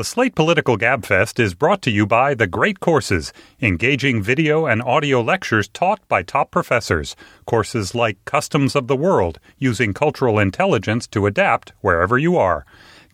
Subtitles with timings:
[0.00, 4.80] The Slate Political Gabfest is brought to you by The Great Courses, engaging video and
[4.80, 7.14] audio lectures taught by top professors.
[7.44, 12.64] Courses like Customs of the World, using cultural intelligence to adapt wherever you are.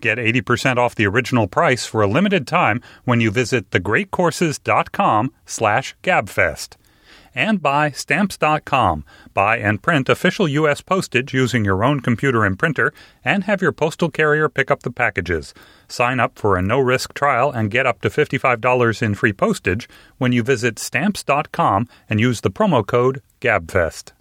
[0.00, 5.96] Get 80% off the original price for a limited time when you visit thegreatcourses.com slash
[6.04, 6.76] gabfest
[7.36, 9.04] and by Stamps.com.
[9.34, 10.80] Buy and print official U.S.
[10.80, 12.92] postage using your own computer and printer,
[13.24, 15.54] and have your postal carrier pick up the packages.
[15.86, 19.88] Sign up for a no risk trial and get up to $55 in free postage
[20.18, 24.12] when you visit Stamps.com and use the promo code GABFEST.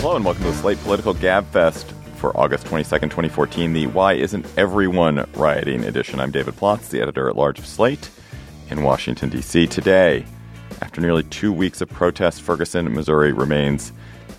[0.00, 4.46] Hello and welcome to the Slate Political Gabfest for August 22nd, 2014, the Why Isn't
[4.56, 6.20] Everyone Rioting edition.
[6.20, 8.08] I'm David Plotz, the editor at large of Slate
[8.70, 9.66] in Washington, D.C.
[9.66, 10.24] Today,
[10.80, 13.92] after nearly two weeks of protests, Ferguson, Missouri remains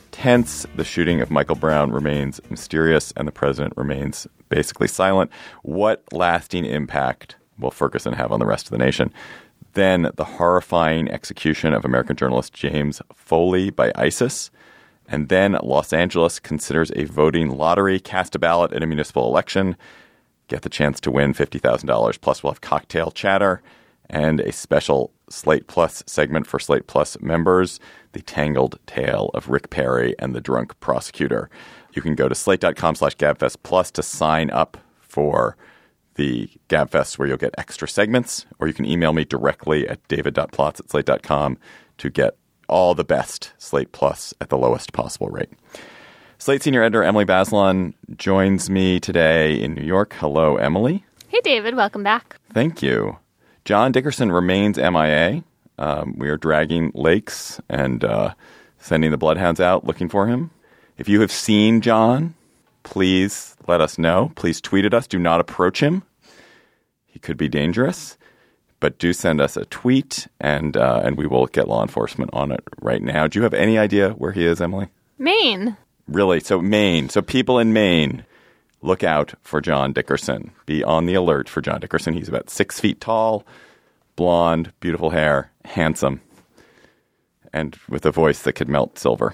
[0.09, 0.65] tense.
[0.75, 5.29] The shooting of Michael Brown remains mysterious, and the president remains basically silent.
[5.61, 9.13] What lasting impact will Ferguson have on the rest of the nation?
[9.73, 14.49] Then the horrifying execution of American journalist James Foley by ISIS.
[15.07, 19.77] And then Los Angeles considers a voting lottery, cast a ballot in a municipal election,
[20.47, 22.21] get the chance to win $50,000.
[22.21, 23.61] Plus, we'll have cocktail chatter
[24.09, 27.79] and a special Slate Plus segment for Slate Plus members
[28.13, 31.49] The Tangled Tale of Rick Perry and the Drunk Prosecutor.
[31.93, 35.57] You can go to slate.com slash gabfest plus to sign up for
[36.15, 40.79] the Gabfest where you'll get extra segments, or you can email me directly at david.plotz
[40.79, 41.57] at slate.com
[41.97, 45.49] to get all the best Slate Plus at the lowest possible rate.
[46.37, 50.13] Slate senior editor Emily Bazelon joins me today in New York.
[50.13, 51.03] Hello, Emily.
[51.27, 51.75] Hey, David.
[51.75, 52.37] Welcome back.
[52.53, 53.17] Thank you.
[53.63, 55.43] John Dickerson remains MIA.
[55.77, 58.33] Um, we are dragging lakes and uh,
[58.79, 60.51] sending the bloodhounds out looking for him.
[60.97, 62.35] If you have seen John,
[62.83, 64.31] please let us know.
[64.35, 65.07] Please tweet at us.
[65.07, 66.03] Do not approach him.
[67.05, 68.17] He could be dangerous
[68.85, 72.51] but do send us a tweet and uh, and we will get law enforcement on
[72.51, 73.25] it right now.
[73.25, 74.89] Do you have any idea where he is, Emily?
[75.17, 75.75] Maine.
[76.07, 76.39] Really?
[76.39, 77.09] So Maine.
[77.09, 78.25] So people in Maine,
[78.83, 80.51] look out for John Dickerson.
[80.67, 82.13] Be on the alert for John Dickerson.
[82.13, 83.43] He's about six feet tall,
[84.15, 86.21] blonde, beautiful hair, handsome,
[87.51, 89.33] and with a voice that could melt silver.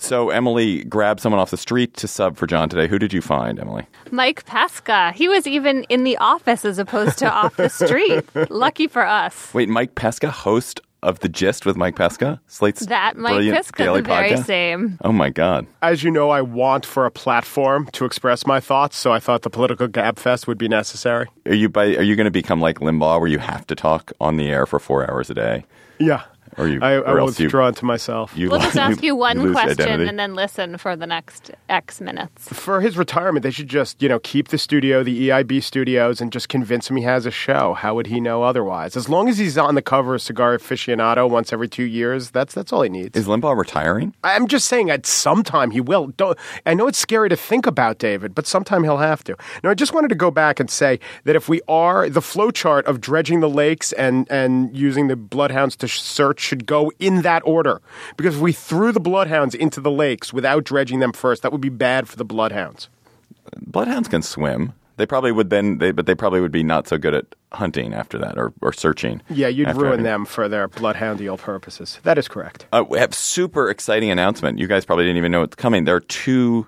[0.00, 2.88] So Emily grabbed someone off the street to sub for John today.
[2.88, 3.86] Who did you find, Emily?
[4.10, 5.12] Mike Pesca.
[5.14, 8.24] He was even in the office as opposed to off the street.
[8.50, 9.52] Lucky for us.
[9.52, 14.00] Wait, Mike Pesca, host of the Gist with Mike Pesca, Slate's That Mike Pesca, daily
[14.00, 14.44] the very podcast?
[14.44, 14.98] same.
[15.02, 15.66] Oh my God!
[15.80, 19.40] As you know, I want for a platform to express my thoughts, so I thought
[19.42, 21.26] the political gabfest would be necessary.
[21.46, 24.12] Are you by, Are you going to become like Limbaugh, where you have to talk
[24.20, 25.64] on the air for four hours a day?
[25.98, 26.22] Yeah.
[26.56, 26.80] Or you?
[26.82, 28.32] I, I will else you, withdraw into myself.
[28.36, 30.08] you We'll just ask you one lose question identity.
[30.08, 32.48] and then listen for the next X minutes.
[32.48, 36.32] For his retirement, they should just, you know, keep the studio, the EIB studios, and
[36.32, 37.74] just convince him he has a show.
[37.74, 38.96] How would he know otherwise?
[38.96, 42.54] As long as he's on the cover of Cigar Aficionado once every two years, that's
[42.54, 43.16] that's all he needs.
[43.16, 44.14] Is Limbaugh retiring?
[44.24, 46.08] I'm just saying at some time he will.
[46.08, 49.36] Don't, I know it's scary to think about, David, but sometime he'll have to.
[49.62, 52.50] Now, I just wanted to go back and say that if we are, the flow
[52.50, 56.00] chart of dredging the lakes and, and using the bloodhounds to sh-
[56.40, 57.80] should go in that order.
[58.16, 61.60] Because if we threw the bloodhounds into the lakes without dredging them first, that would
[61.60, 62.88] be bad for the bloodhounds.
[63.60, 64.72] Bloodhounds can swim.
[64.96, 67.94] They probably would then, they, but they probably would be not so good at hunting
[67.94, 69.22] after that or, or searching.
[69.30, 71.98] Yeah, you'd ruin having- them for their bloodhoundial purposes.
[72.02, 72.66] That is correct.
[72.72, 74.58] Uh, we have super exciting announcement.
[74.58, 75.84] You guys probably didn't even know it's coming.
[75.84, 76.66] There are two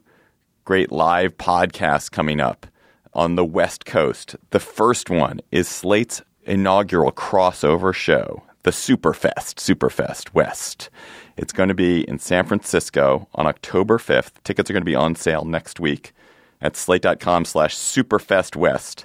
[0.65, 2.67] great live podcasts coming up
[3.13, 4.37] on the West Coast.
[4.51, 10.91] The first one is Slate's inaugural crossover show, the Superfest, Superfest West.
[11.37, 14.43] It's going to be in San Francisco on October 5th.
[14.45, 16.13] Tickets are going to be on sale next week
[16.61, 19.05] at slate.com slash superfestwest.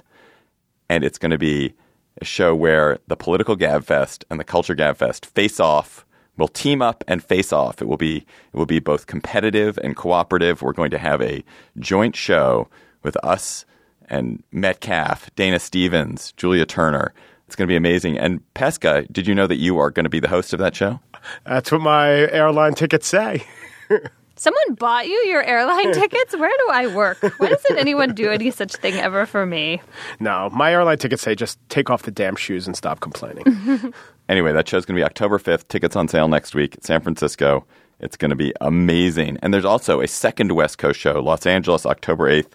[0.88, 1.74] And it's going to be
[2.20, 6.04] a show where the political gabfest and the culture gabfest face off
[6.36, 7.82] will team up and face off.
[7.82, 10.62] It will be it will be both competitive and cooperative.
[10.62, 11.44] We're going to have a
[11.78, 12.68] joint show
[13.02, 13.64] with us
[14.08, 17.12] and Metcalf, Dana Stevens, Julia Turner.
[17.48, 18.18] It's going to be amazing.
[18.18, 20.76] And Pesca, did you know that you are going to be the host of that
[20.76, 21.00] show?
[21.46, 23.42] That's what my airline tickets say.
[24.36, 26.36] Someone bought you your airline tickets?
[26.36, 27.22] Where do I work?
[27.38, 29.80] Why doesn't anyone do any such thing ever for me?
[30.20, 33.94] No, my airline tickets say just take off the damn shoes and stop complaining.
[34.28, 35.68] Anyway, that show's going to be October 5th.
[35.68, 37.64] Tickets on sale next week San Francisco.
[37.98, 39.38] It's going to be amazing.
[39.42, 42.52] And there's also a second West Coast show, Los Angeles, October 8th,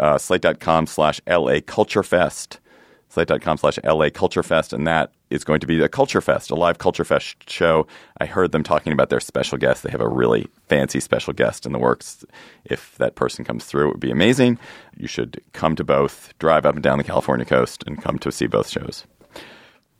[0.00, 2.58] uh, slate.com slash LA Culture Fest.
[3.08, 4.72] Slate.com slash LA Culture Fest.
[4.72, 7.86] And that is going to be a Culture Fest, a live Culture Fest show.
[8.20, 9.82] I heard them talking about their special guest.
[9.82, 12.24] They have a really fancy special guest in the works.
[12.64, 14.58] If that person comes through, it would be amazing.
[14.96, 18.32] You should come to both, drive up and down the California coast, and come to
[18.32, 19.04] see both shows.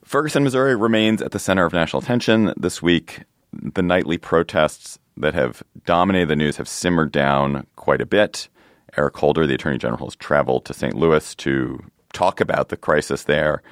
[0.05, 3.23] Ferguson, Missouri remains at the center of national attention this week.
[3.53, 8.49] The nightly protests that have dominated the news have simmered down quite a bit.
[8.97, 10.95] Eric Holder, the Attorney General, has traveled to St.
[10.95, 11.83] Louis to
[12.17, 13.63] talk about the crisis there.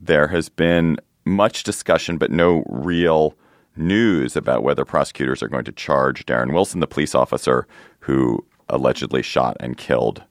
[0.00, 3.34] There has been much discussion, but no real
[3.76, 7.66] news about whether prosecutors are going to charge Darren Wilson, the police officer
[8.00, 10.22] who allegedly shot and killed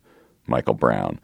[0.48, 1.20] Michael Brown.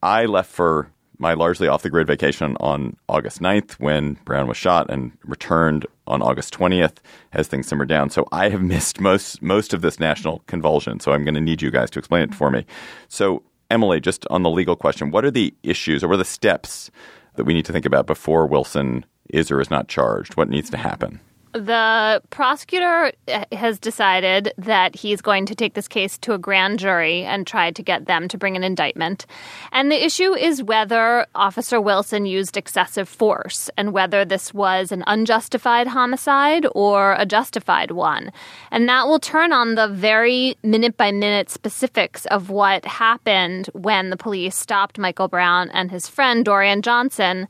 [0.00, 4.56] I left for my largely off the grid vacation on August 9th when Brown was
[4.56, 6.98] shot and returned on August 20th
[7.32, 8.08] as things simmered down.
[8.10, 11.00] So I have missed most most of this national convulsion.
[11.00, 12.64] So I'm going to need you guys to explain it for me.
[13.08, 16.24] So Emily, just on the legal question, what are the issues or what are the
[16.24, 16.90] steps
[17.36, 20.36] that we need to think about before Wilson is or is not charged?
[20.36, 21.20] What needs to happen?
[21.52, 26.78] The prosecutor uh, has decided that he's going to take this case to a grand
[26.78, 29.24] jury and try to get them to bring an indictment.
[29.72, 35.04] And the issue is whether Officer Wilson used excessive force and whether this was an
[35.06, 38.30] unjustified homicide or a justified one.
[38.70, 44.10] And that will turn on the very minute by minute specifics of what happened when
[44.10, 47.48] the police stopped Michael Brown and his friend Dorian Johnson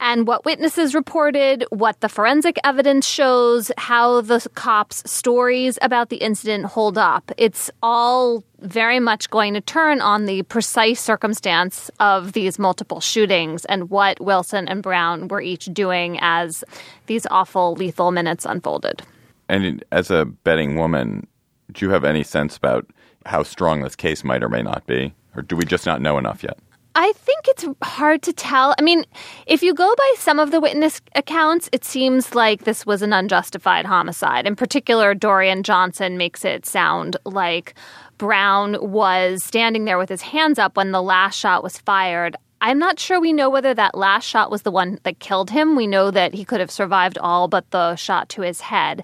[0.00, 6.16] and what witnesses reported, what the forensic evidence shows, how the cops' stories about the
[6.16, 7.30] incident hold up.
[7.36, 13.64] It's all very much going to turn on the precise circumstance of these multiple shootings
[13.66, 16.64] and what Wilson and Brown were each doing as
[17.06, 19.02] these awful, lethal minutes unfolded.
[19.48, 21.26] And as a betting woman,
[21.72, 22.86] do you have any sense about
[23.26, 25.14] how strong this case might or may not be?
[25.36, 26.58] Or do we just not know enough yet?
[26.96, 28.74] I think it's hard to tell.
[28.78, 29.04] I mean,
[29.46, 33.12] if you go by some of the witness accounts, it seems like this was an
[33.12, 34.46] unjustified homicide.
[34.46, 37.74] In particular, Dorian Johnson makes it sound like
[38.16, 42.36] Brown was standing there with his hands up when the last shot was fired.
[42.60, 45.76] I'm not sure we know whether that last shot was the one that killed him.
[45.76, 49.02] We know that he could have survived all but the shot to his head.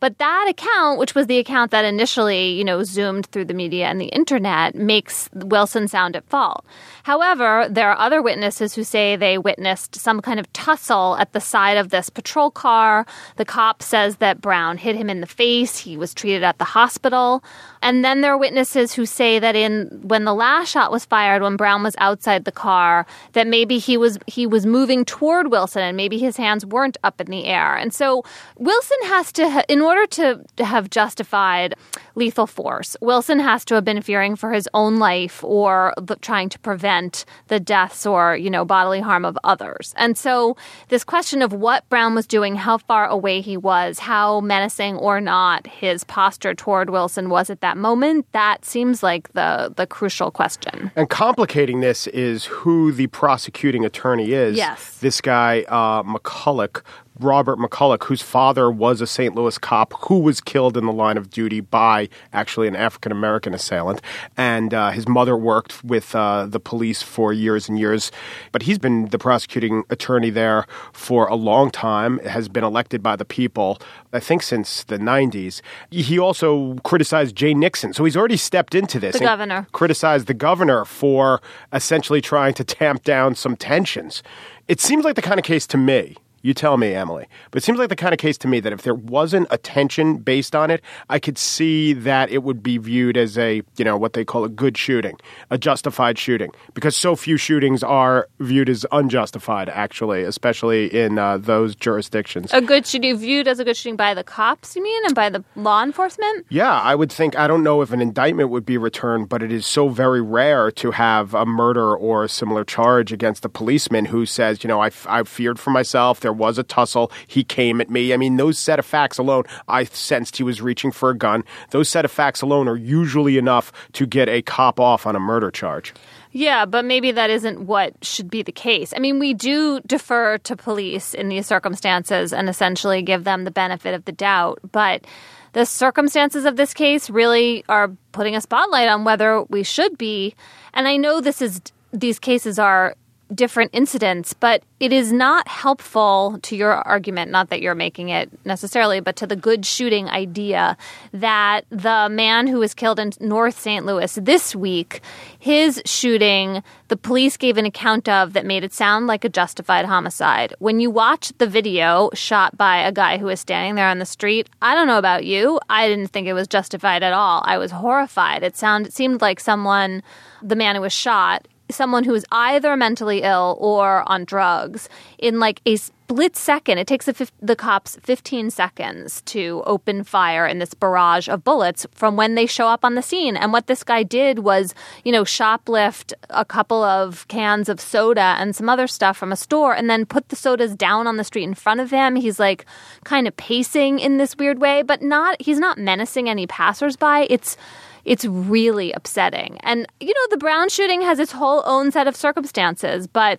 [0.00, 3.86] But that account, which was the account that initially, you know, zoomed through the media
[3.86, 6.64] and the internet, makes Wilson sound at fault.
[7.02, 11.40] However, there are other witnesses who say they witnessed some kind of tussle at the
[11.40, 13.06] side of this patrol car.
[13.36, 15.78] The cop says that Brown hit him in the face.
[15.78, 17.44] He was treated at the hospital.
[17.82, 21.42] And then there are witnesses who say that in when the last shot was fired,
[21.42, 25.82] when Brown was outside the car, that maybe he was he was moving toward Wilson
[25.82, 27.76] and maybe his hands weren't up in the air.
[27.76, 28.24] And so
[28.56, 31.74] Wilson has to, in order to, to have justified
[32.14, 36.48] lethal force, Wilson has to have been fearing for his own life or the, trying
[36.50, 39.94] to prevent the deaths or you know bodily harm of others.
[39.96, 40.56] And so
[40.88, 45.20] this question of what Brown was doing, how far away he was, how menacing or
[45.20, 50.30] not his posture toward Wilson was at that moment, that seems like the the crucial
[50.30, 50.90] question.
[50.96, 54.56] And complicating this is who the prosecuting attorney is.
[54.56, 54.98] Yes.
[54.98, 56.82] This guy, uh, McCulloch,
[57.22, 59.34] Robert McCulloch, whose father was a St.
[59.34, 63.54] Louis cop who was killed in the line of duty by actually an African American
[63.54, 64.00] assailant.
[64.36, 68.10] And uh, his mother worked with uh, the police for years and years.
[68.52, 73.16] But he's been the prosecuting attorney there for a long time, has been elected by
[73.16, 73.78] the people,
[74.12, 75.60] I think since the 90s.
[75.90, 77.92] He also criticized Jay Nixon.
[77.92, 79.18] So he's already stepped into this.
[79.18, 79.66] The governor.
[79.72, 81.40] Criticized the governor for
[81.72, 84.22] essentially trying to tamp down some tensions.
[84.68, 87.26] It seems like the kind of case to me You tell me, Emily.
[87.50, 90.18] But it seems like the kind of case to me that if there wasn't attention
[90.18, 93.96] based on it, I could see that it would be viewed as a, you know,
[93.96, 95.18] what they call a good shooting,
[95.50, 101.36] a justified shooting, because so few shootings are viewed as unjustified, actually, especially in uh,
[101.36, 102.50] those jurisdictions.
[102.54, 105.28] A good shooting viewed as a good shooting by the cops, you mean, and by
[105.28, 106.46] the law enforcement?
[106.48, 109.52] Yeah, I would think, I don't know if an indictment would be returned, but it
[109.52, 114.06] is so very rare to have a murder or a similar charge against a policeman
[114.06, 116.20] who says, you know, I, I feared for myself.
[116.20, 117.10] There was a tussle.
[117.26, 118.12] He came at me.
[118.12, 121.44] I mean, those set of facts alone, I sensed he was reaching for a gun.
[121.70, 125.20] Those set of facts alone are usually enough to get a cop off on a
[125.20, 125.94] murder charge.
[126.32, 128.92] Yeah, but maybe that isn't what should be the case.
[128.96, 133.50] I mean, we do defer to police in these circumstances and essentially give them the
[133.50, 135.04] benefit of the doubt, but
[135.52, 140.34] the circumstances of this case really are putting a spotlight on whether we should be.
[140.72, 141.60] And I know this is
[141.92, 142.94] these cases are
[143.34, 148.30] different incidents, but it is not helpful to your argument, not that you're making it
[148.44, 150.76] necessarily, but to the good shooting idea
[151.12, 153.86] that the man who was killed in North St.
[153.86, 155.00] Louis this week,
[155.38, 159.86] his shooting, the police gave an account of that made it sound like a justified
[159.86, 160.54] homicide.
[160.58, 164.06] When you watch the video shot by a guy who was standing there on the
[164.06, 167.42] street, I don't know about you, I didn't think it was justified at all.
[167.44, 168.42] I was horrified.
[168.42, 170.02] It sounded it seemed like someone
[170.42, 175.38] the man who was shot someone who is either mentally ill or on drugs in
[175.38, 175.76] like a
[176.10, 176.78] split second.
[176.78, 181.86] It takes the, the cops 15 seconds to open fire in this barrage of bullets
[181.92, 183.36] from when they show up on the scene.
[183.36, 184.74] And what this guy did was,
[185.04, 189.36] you know, shoplift a couple of cans of soda and some other stuff from a
[189.36, 192.16] store and then put the sodas down on the street in front of him.
[192.16, 192.66] He's like
[193.04, 197.28] kind of pacing in this weird way, but not, he's not menacing any passersby.
[197.30, 197.56] It's,
[198.04, 199.58] it's really upsetting.
[199.60, 203.38] And, you know, the Brown shooting has its whole own set of circumstances, but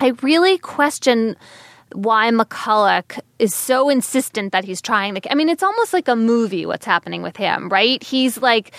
[0.00, 1.36] I really question
[1.94, 5.32] why McCulloch is so insistent that he's trying to.
[5.32, 8.02] I mean, it's almost like a movie what's happening with him, right?
[8.02, 8.72] He's like,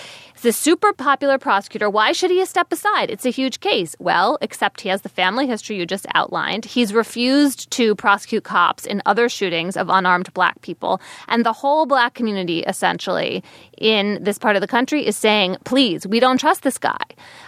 [0.46, 1.90] a super popular prosecutor.
[1.90, 3.10] Why should he step aside?
[3.10, 3.96] It's a huge case.
[4.00, 6.66] Well, except he has the family history you just outlined.
[6.66, 11.02] He's refused to prosecute cops in other shootings of unarmed black people.
[11.28, 13.44] And the whole black community, essentially,
[13.78, 17.04] in this part of the country is saying, please, we don't trust this guy.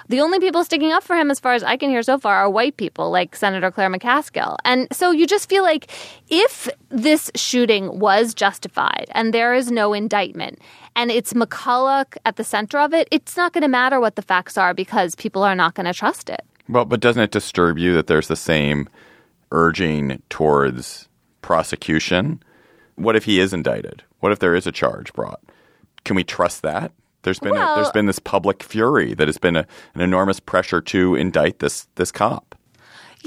[0.09, 2.35] The only people sticking up for him, as far as I can hear so far,
[2.35, 4.57] are white people like Senator Claire McCaskill.
[4.65, 5.91] And so you just feel like
[6.29, 10.59] if this shooting was justified and there is no indictment
[10.95, 14.23] and it's McCulloch at the center of it, it's not going to matter what the
[14.23, 16.41] facts are because people are not going to trust it.
[16.67, 18.89] Well, but doesn't it disturb you that there's the same
[19.51, 21.07] urging towards
[21.43, 22.41] prosecution?
[22.95, 24.03] What if he is indicted?
[24.19, 25.39] What if there is a charge brought?
[26.03, 26.91] Can we trust that?
[27.21, 30.39] There's been Well- a, there's been this public fury that has been a, an enormous
[30.39, 32.46] pressure to indict this this cop.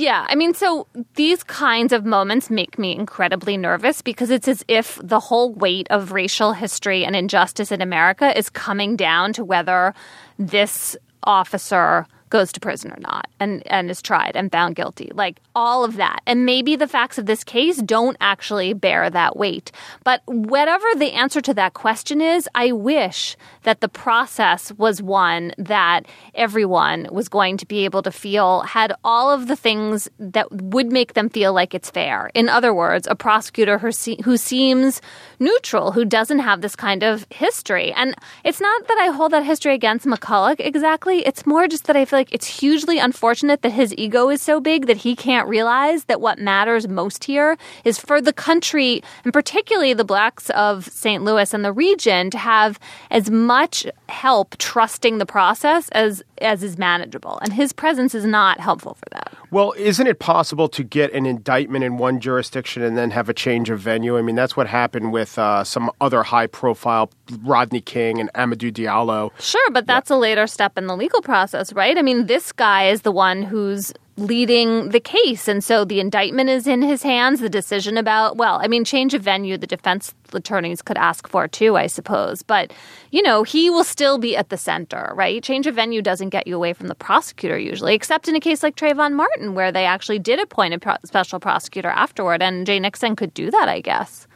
[0.00, 4.64] Yeah, I mean, so these kinds of moments make me incredibly nervous because it's as
[4.66, 9.44] if the whole weight of racial history and injustice in America is coming down to
[9.44, 9.92] whether
[10.38, 15.10] this officer goes to prison or not and, and is tried and found guilty.
[15.12, 16.22] Like all of that.
[16.26, 19.72] And maybe the facts of this case don't actually bear that weight.
[20.04, 25.52] But whatever the answer to that question is, I wish that the process was one
[25.58, 30.50] that everyone was going to be able to feel had all of the things that
[30.52, 32.30] would make them feel like it's fair.
[32.34, 35.02] In other words, a prosecutor who, se- who seems
[35.40, 37.92] neutral, who doesn't have this kind of history.
[37.92, 41.26] And it's not that I hold that history against McCulloch exactly.
[41.26, 44.60] It's more just that I feel like it's hugely unfortunate that his ego is so
[44.60, 49.32] big that he can't realize that what matters most here is for the country, and
[49.32, 51.24] particularly the blacks of St.
[51.24, 52.78] Louis and the region, to have
[53.10, 57.38] as much help trusting the process as as is manageable.
[57.42, 59.34] And his presence is not helpful for that.
[59.52, 63.34] Well, isn't it possible to get an indictment in one jurisdiction and then have a
[63.34, 64.16] change of venue?
[64.16, 67.10] I mean, that's what happened with uh, some other high profile
[67.42, 69.32] Rodney King and Amadou Diallo.
[69.40, 71.98] Sure, but that's a later step in the legal process, right?
[71.98, 75.48] I mean, this guy is the one who's leading the case.
[75.48, 77.40] And so the indictment is in his hands.
[77.40, 81.48] The decision about, well, I mean, change of venue, the defense attorneys could ask for
[81.48, 82.42] too, I suppose.
[82.42, 82.72] But,
[83.10, 85.42] you know, he will still be at the center, right?
[85.42, 88.62] Change of venue doesn't get you away from the prosecutor usually, except in a case
[88.62, 92.42] like Trayvon Martin, where they actually did appoint a pro- special prosecutor afterward.
[92.42, 94.26] And Jay Nixon could do that, I guess.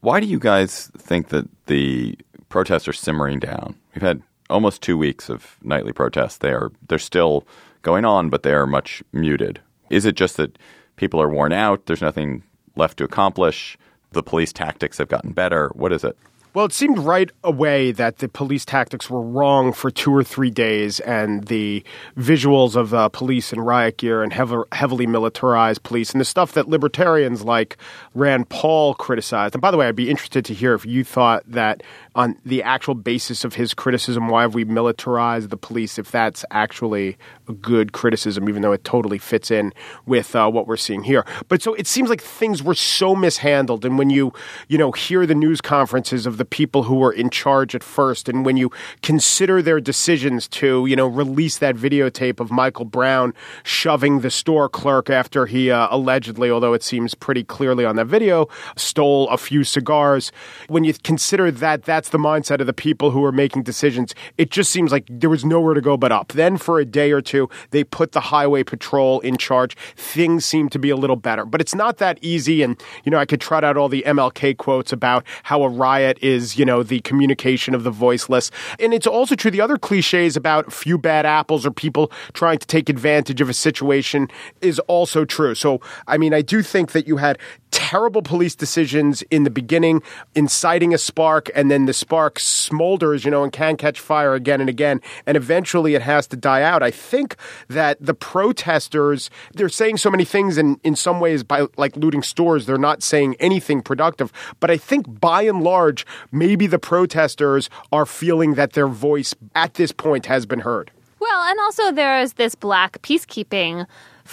[0.00, 2.16] Why do you guys think that the
[2.48, 3.74] protests are simmering down?
[3.94, 6.38] We've had almost two weeks of nightly protests.
[6.38, 7.46] They are they're still
[7.86, 9.60] going on, but they are much muted.
[9.90, 10.58] Is it just that
[10.96, 11.86] people are worn out?
[11.86, 12.42] There's nothing
[12.74, 13.78] left to accomplish.
[14.10, 15.70] The police tactics have gotten better.
[15.74, 16.18] What is it?
[16.56, 20.48] Well, it seemed right away that the police tactics were wrong for two or three
[20.48, 21.84] days, and the
[22.16, 26.52] visuals of uh, police in riot gear and heavy, heavily militarized police, and the stuff
[26.52, 27.76] that libertarians like
[28.14, 29.54] Rand Paul criticized.
[29.54, 31.82] And by the way, I'd be interested to hear if you thought that
[32.16, 36.46] on the actual basis of his criticism, why have we militarized the police, if that's
[36.50, 39.72] actually a good criticism, even though it totally fits in
[40.06, 41.24] with uh, what we're seeing here.
[41.48, 44.32] But so it seems like things were so mishandled, and when you
[44.66, 48.30] you know hear the news conferences of the people who were in charge at first,
[48.30, 48.70] and when you
[49.02, 54.70] consider their decisions to you know release that videotape of Michael Brown shoving the store
[54.70, 59.36] clerk after he uh, allegedly, although it seems pretty clearly on that video, stole a
[59.36, 60.32] few cigars.
[60.68, 64.50] When you consider that that's the mindset of the people who are making decisions, it
[64.50, 66.32] just seems like there was nowhere to go but up.
[66.32, 69.76] Then for a day or two, they put the highway patrol in charge.
[69.96, 72.62] Things seem to be a little better, but it's not that easy.
[72.62, 76.18] And you know, I could trot out all the MLK quotes about how a riot
[76.22, 79.50] is, you know, the communication of the voiceless, and it's also true.
[79.50, 83.54] The other cliches about few bad apples or people trying to take advantage of a
[83.54, 84.28] situation
[84.60, 85.54] is also true.
[85.54, 87.38] So, I mean, I do think that you had
[87.76, 90.02] terrible police decisions in the beginning,
[90.34, 94.62] inciting a spark, and then the spark smolders, you know, and can catch fire again
[94.62, 96.82] and again, and eventually it has to die out.
[96.82, 97.36] I think
[97.68, 102.22] that the protesters, they're saying so many things, and in some ways, by like looting
[102.22, 104.32] stores, they're not saying anything productive.
[104.58, 109.74] But I think by and large, maybe the protesters are feeling that their voice at
[109.74, 110.90] this point has been heard.
[111.20, 113.86] Well, and also there is this black peacekeeping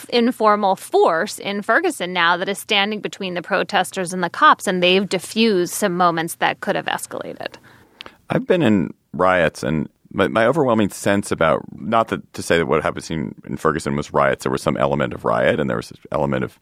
[0.10, 4.82] informal force in Ferguson now that is standing between the protesters and the cops, and
[4.82, 7.56] they've diffused some moments that could have escalated.
[8.30, 12.68] I've been in riots, and my, my overwhelming sense about not that to say that
[12.68, 14.44] what happened in, in Ferguson was riots.
[14.44, 16.60] There was some element of riot, and there was an element of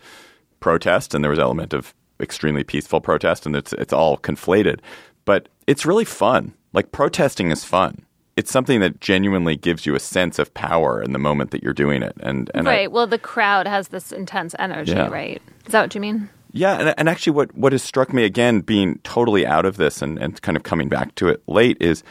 [0.59, 4.79] protest, and there was an element of extremely peaceful protest, and it's it's all conflated.
[5.25, 6.53] But it's really fun.
[6.73, 8.05] Like protesting is fun
[8.41, 11.73] it's something that genuinely gives you a sense of power in the moment that you're
[11.73, 12.13] doing it.
[12.21, 12.85] And, and right.
[12.85, 15.09] I, well, the crowd has this intense energy, Yeah.
[15.09, 15.39] right?
[15.67, 16.27] Is that what you mean?
[16.51, 20.01] yeah, and, and actually, what what has struck me again, being totally out of this
[20.01, 22.03] and, and kind of coming back to it late, is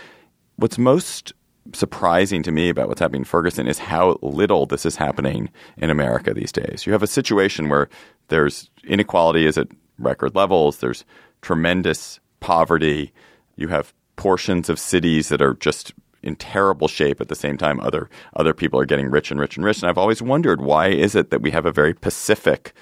[0.56, 1.32] what's most
[1.74, 5.90] surprising to me about what's happening in Ferguson is how little this is happening in
[5.90, 6.86] America these days.
[6.86, 7.88] You have a situation where
[8.28, 9.68] there's inequality is at
[9.98, 10.78] record levels.
[10.78, 11.04] There's
[11.42, 13.12] tremendous poverty.
[13.56, 17.80] You have portions of cities that are just in terrible shape at the same time
[17.80, 20.88] other other people are getting rich and rich and rich and I've always wondered why
[20.88, 22.72] is it that we have a very pacific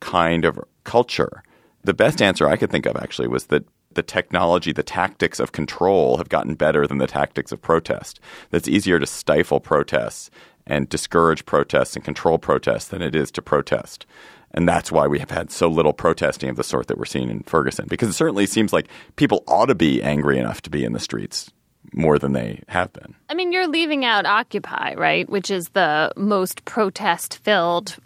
[0.00, 1.42] kind of culture
[1.84, 3.64] the best answer I could think of actually was that
[3.98, 8.20] the technology, the tactics of control have gotten better than the tactics of protest.
[8.50, 10.30] That's easier to stifle protests
[10.66, 14.06] and discourage protests and control protests than it is to protest.
[14.52, 17.30] And that's why we have had so little protesting of the sort that we're seeing
[17.30, 17.86] in Ferguson.
[17.88, 21.00] Because it certainly seems like people ought to be angry enough to be in the
[21.00, 21.50] streets
[21.92, 23.14] more than they have been.
[23.28, 25.28] I mean, you're leaving out Occupy, right?
[25.28, 27.96] Which is the most protest filled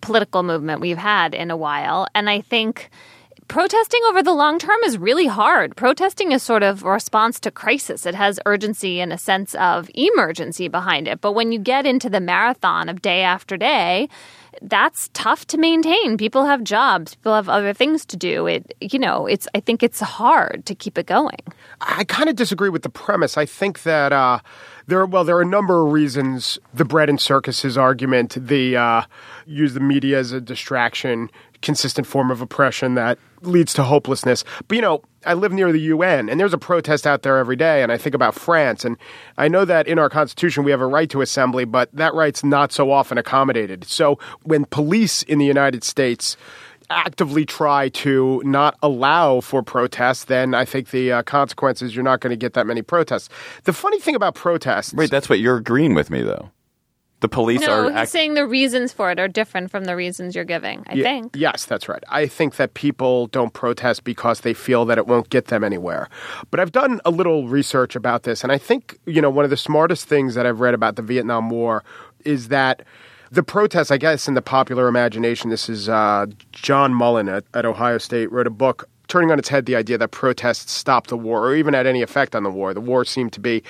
[0.00, 2.06] political movement we've had in a while.
[2.14, 2.90] And I think
[3.48, 5.74] protesting over the long term is really hard.
[5.74, 8.06] Protesting is sort of a response to crisis.
[8.06, 11.20] It has urgency and a sense of emergency behind it.
[11.20, 14.08] But when you get into the marathon of day after day,
[14.62, 16.16] that's tough to maintain.
[16.16, 18.46] People have jobs, people have other things to do.
[18.46, 21.38] It you know, it's I think it's hard to keep it going.
[21.80, 23.36] I kind of disagree with the premise.
[23.36, 24.40] I think that uh,
[24.86, 26.58] there, well, there are a number of reasons.
[26.72, 29.02] The bread and circuses argument, the uh,
[29.46, 31.30] use the media as a distraction,
[31.62, 34.44] consistent form of oppression that leads to hopelessness.
[34.66, 37.54] But you know, I live near the UN, and there's a protest out there every
[37.54, 37.82] day.
[37.82, 38.96] And I think about France, and
[39.36, 42.42] I know that in our Constitution we have a right to assembly, but that right's
[42.42, 43.84] not so often accommodated.
[43.84, 46.38] So when police in the United States
[46.88, 52.20] actively try to not allow for protests, then I think the uh, consequences you're not
[52.20, 53.28] going to get that many protests.
[53.64, 56.50] The funny thing about protests, Wait, that's what you're agreeing with me, though.
[57.20, 59.96] The police No, are he's act- saying the reasons for it are different from the
[59.96, 60.84] reasons you're giving.
[60.86, 61.34] I think.
[61.34, 62.02] Yes, that's right.
[62.08, 66.08] I think that people don't protest because they feel that it won't get them anywhere.
[66.52, 69.50] But I've done a little research about this, and I think, you know, one of
[69.50, 71.82] the smartest things that I've read about the Vietnam War
[72.24, 72.82] is that
[73.30, 77.66] the protests, I guess, in the popular imagination, this is uh, John Mueller at, at
[77.66, 81.16] Ohio State wrote a book turning on its head the idea that protests stopped the
[81.16, 82.74] war or even had any effect on the war.
[82.74, 83.62] The war seemed to be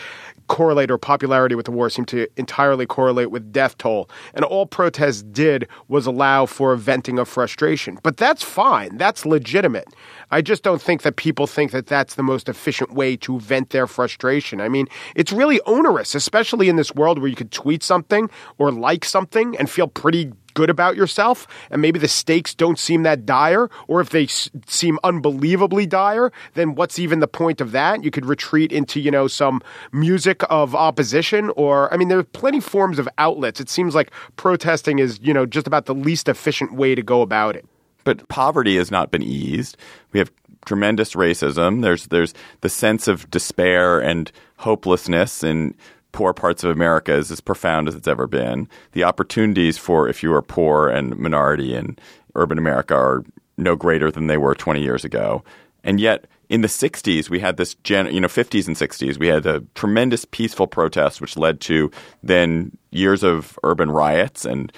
[0.48, 4.10] correlate or popularity with the war seemed to entirely correlate with death toll.
[4.34, 7.98] And all protests did was allow for a venting of frustration.
[8.02, 8.96] But that's fine.
[8.96, 9.88] That's legitimate.
[10.30, 13.70] I just don't think that people think that that's the most efficient way to vent
[13.70, 14.60] their frustration.
[14.60, 18.70] I mean, it's really onerous, especially in this world where you could tweet something or
[18.72, 23.24] like something and feel pretty good about yourself and maybe the stakes don't seem that
[23.24, 28.02] dire, or if they s- seem unbelievably dire, then what's even the point of that?
[28.02, 32.24] You could retreat into, you know, some music of opposition, or, I mean, there are
[32.42, 33.60] plenty forms of outlets.
[33.60, 37.22] It seems like protesting is, you know, just about the least efficient way to go
[37.22, 37.64] about it.
[38.02, 39.76] But poverty has not been eased.
[40.12, 40.32] We have
[40.64, 41.82] tremendous racism.
[41.82, 45.74] There's there's the sense of despair and hopelessness in
[46.12, 48.68] poor parts of America is as profound as it's ever been.
[48.92, 51.98] The opportunities for if you are poor and minority in
[52.34, 53.24] urban America are
[53.56, 55.42] no greater than they were 20 years ago.
[55.84, 59.26] And yet in the 60s we had this gen, you know 50s and 60s we
[59.26, 61.90] had a tremendous peaceful protest which led to
[62.22, 64.72] then years of urban riots and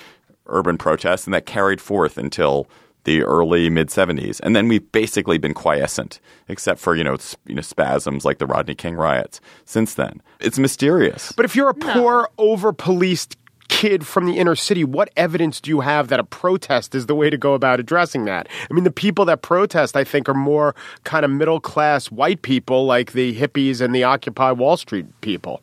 [0.46, 2.66] urban protests and that carried forth until
[3.04, 7.36] the early mid 70s and then we've basically been quiescent except for you know s-
[7.46, 11.70] you know spasms like the Rodney King riots since then it's mysterious But if you're
[11.70, 13.36] a poor, over policed
[13.68, 17.14] kid from the inner city, what evidence do you have that a protest is the
[17.14, 18.48] way to go about addressing that?
[18.68, 22.42] I mean, the people that protest, I think, are more kind of middle class white
[22.42, 25.62] people like the hippies and the Occupy Wall Street people.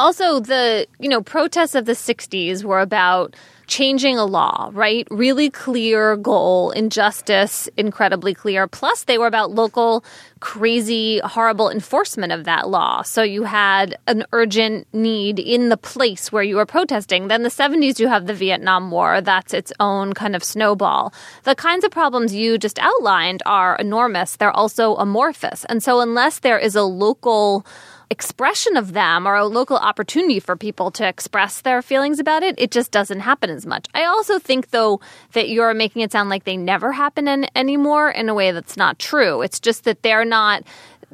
[0.00, 5.06] Also, the you know protests of the '60s were about changing a law, right?
[5.10, 8.66] Really clear goal, injustice, incredibly clear.
[8.66, 10.04] Plus, they were about local,
[10.40, 13.02] crazy, horrible enforcement of that law.
[13.02, 17.28] So you had an urgent need in the place where you were protesting.
[17.28, 19.20] Then the '70s, you have the Vietnam War.
[19.20, 21.12] That's its own kind of snowball.
[21.44, 24.36] The kinds of problems you just outlined are enormous.
[24.36, 27.66] They're also amorphous, and so unless there is a local
[28.10, 32.54] expression of them or a local opportunity for people to express their feelings about it,
[32.58, 33.86] it just doesn't happen as much.
[33.94, 35.00] I also think, though,
[35.32, 38.76] that you're making it sound like they never happen in, anymore in a way that's
[38.76, 39.42] not true.
[39.42, 40.62] It's just that they're not,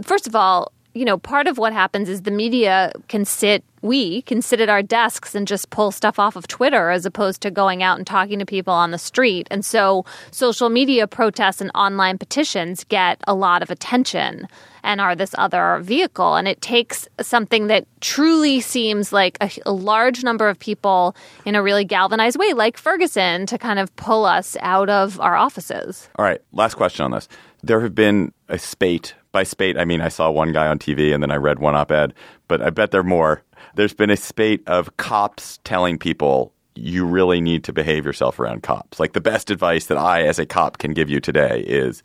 [0.02, 4.20] first of all, you know, part of what happens is the media can sit, we
[4.22, 7.50] can sit at our desks and just pull stuff off of Twitter as opposed to
[7.50, 9.48] going out and talking to people on the street.
[9.50, 14.46] And so social media protests and online petitions get a lot of attention
[14.82, 16.36] and are this other vehicle.
[16.36, 21.54] And it takes something that truly seems like a, a large number of people in
[21.54, 26.08] a really galvanized way, like Ferguson, to kind of pull us out of our offices.
[26.16, 27.28] All right, last question on this.
[27.62, 29.14] There have been a spate.
[29.30, 31.74] By spate, I mean I saw one guy on TV and then I read one
[31.74, 32.12] op ed,
[32.48, 33.42] but I bet there are more.
[33.74, 38.62] There's been a spate of cops telling people you really need to behave yourself around
[38.62, 38.98] cops.
[38.98, 42.02] Like the best advice that I, as a cop, can give you today is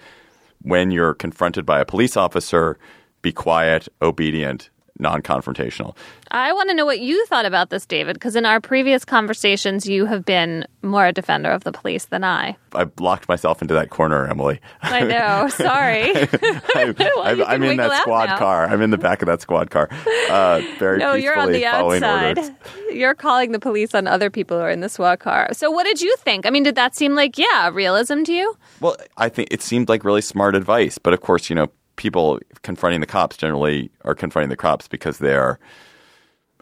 [0.62, 2.78] when you're confronted by a police officer,
[3.22, 5.96] be quiet, obedient, non confrontational.
[6.32, 9.88] I want to know what you thought about this, David, because in our previous conversations,
[9.88, 12.58] you have been more a defender of the police than I.
[12.74, 14.60] I've locked myself into that corner, Emily.
[14.82, 15.48] I know.
[15.52, 16.14] Sorry.
[16.76, 18.68] I'm, Well, I'm can in that squad car.
[18.68, 19.90] I'm in the back of that squad car.
[20.30, 22.38] Uh, very no, you're on the following outside.
[22.38, 22.52] orders.
[22.92, 25.50] You're calling the police on other people who are in the squad car.
[25.54, 26.46] So, what did you think?
[26.46, 28.56] I mean, did that seem like, yeah, realism to you?
[28.80, 32.40] Well, I think it seemed like really smart advice, but of course, you know, people
[32.62, 35.60] confronting the cops generally are confronting the cops because they're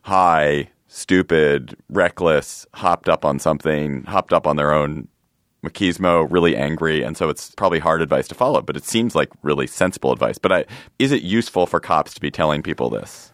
[0.02, 5.08] high, stupid, reckless, hopped up on something, hopped up on their own
[5.64, 8.62] machismo, really angry, and so it's probably hard advice to follow.
[8.62, 10.38] But it seems like really sensible advice.
[10.38, 10.66] But I,
[11.00, 13.32] is it useful for cops to be telling people this?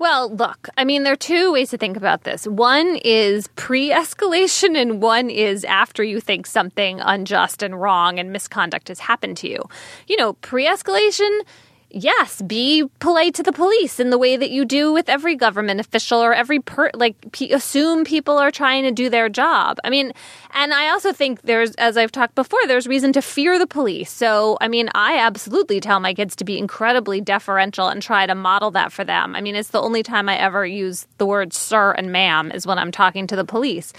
[0.00, 2.46] Well, look, I mean, there are two ways to think about this.
[2.46, 8.32] One is pre escalation, and one is after you think something unjust and wrong and
[8.32, 9.62] misconduct has happened to you.
[10.08, 11.40] You know, pre escalation,
[11.90, 15.80] yes, be polite to the police in the way that you do with every government
[15.80, 19.78] official or every per, like p- assume people are trying to do their job.
[19.84, 20.12] I mean,
[20.52, 24.10] and I also think there's, as I've talked before, there's reason to fear the police.
[24.10, 28.34] So, I mean, I absolutely tell my kids to be incredibly deferential and try to
[28.34, 29.34] model that for them.
[29.36, 32.66] I mean, it's the only time I ever use the words sir and ma'am is
[32.66, 33.92] when I'm talking to the police.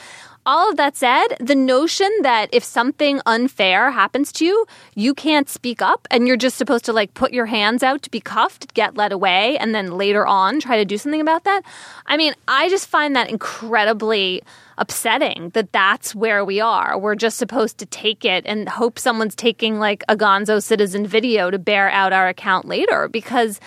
[0.43, 5.47] All of that said, the notion that if something unfair happens to you, you can't
[5.47, 8.73] speak up and you're just supposed to like put your hands out to be cuffed,
[8.73, 11.61] get led away, and then later on try to do something about that.
[12.07, 14.41] I mean, I just find that incredibly
[14.79, 16.97] upsetting that that's where we are.
[16.97, 21.51] We're just supposed to take it and hope someone's taking like a gonzo citizen video
[21.51, 23.59] to bear out our account later because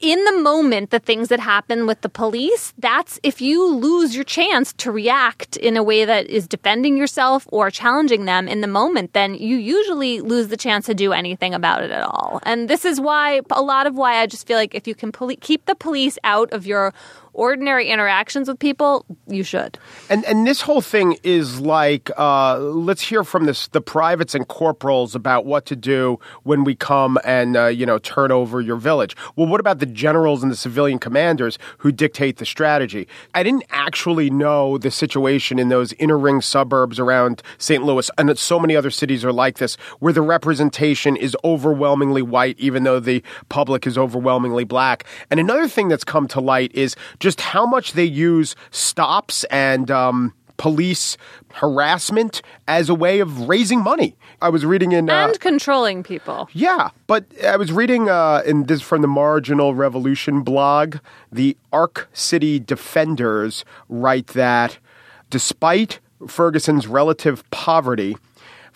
[0.00, 4.24] in the moment, the things that happen with the police, that's if you lose your
[4.24, 8.68] chance to react in a way that is defending yourself or challenging them in the
[8.68, 12.40] moment, then you usually lose the chance to do anything about it at all.
[12.44, 15.10] And this is why a lot of why I just feel like if you can
[15.10, 16.94] poli- keep the police out of your
[17.38, 19.78] ordinary interactions with people, you should.
[20.10, 24.46] And and this whole thing is like uh, let's hear from this the privates and
[24.46, 28.76] corporals about what to do when we come and uh, you know turn over your
[28.76, 29.16] village.
[29.36, 33.06] Well, what about the generals and the civilian commanders who dictate the strategy?
[33.34, 37.84] I didn't actually know the situation in those inner ring suburbs around St.
[37.84, 42.22] Louis, and that so many other cities are like this, where the representation is overwhelmingly
[42.22, 45.04] white, even though the public is overwhelmingly black.
[45.30, 49.90] And another thing that's come to light is just how much they use stops and
[49.90, 51.16] um, police
[51.54, 54.16] harassment as a way of raising money.
[54.42, 55.08] I was reading in.
[55.08, 56.48] Uh, and controlling people.
[56.52, 60.96] yeah, but I was reading uh, in this from the Marginal Revolution blog.
[61.32, 64.78] The ArchCity Defenders write that
[65.30, 68.16] despite Ferguson's relative poverty,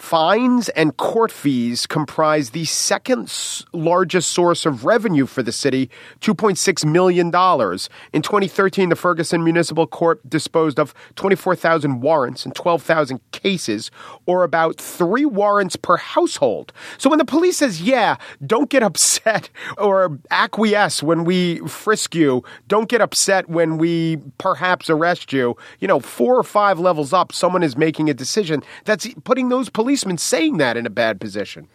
[0.03, 3.33] fines and court fees comprise the second
[3.73, 5.89] largest source of revenue for the city,
[6.21, 7.29] $2.6 million.
[7.29, 13.93] In 2013, the Ferguson Municipal Court disposed of 24,000 warrants and 12,000 cases,
[14.27, 16.73] or about three warrants per household.
[16.99, 22.43] So when the police says, yeah, don't get upset or acquiesce when we frisk you,
[22.67, 27.33] don't get upset when we perhaps arrest you, you know, four or five levels up,
[27.33, 31.69] someone is making a decision that's putting those policemen saying that in a bad position.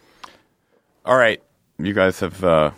[1.04, 1.40] All right.
[1.78, 2.72] You guys have, uh,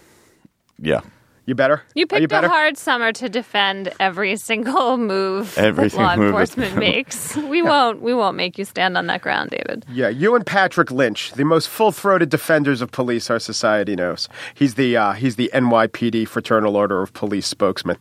[0.78, 1.00] yeah.
[1.46, 1.82] You better?
[1.94, 6.32] You picked you a hard summer to defend every single move Every that law move
[6.34, 7.36] that's- enforcement makes.
[7.50, 8.02] We won't.
[8.02, 9.86] We won't make you stand on that ground, David.
[9.90, 14.28] Yeah, you and Patrick Lynch, the most full-throated defenders of police our society knows.
[14.54, 17.96] He's the uh, he's the NYPD Fraternal Order of Police spokesman.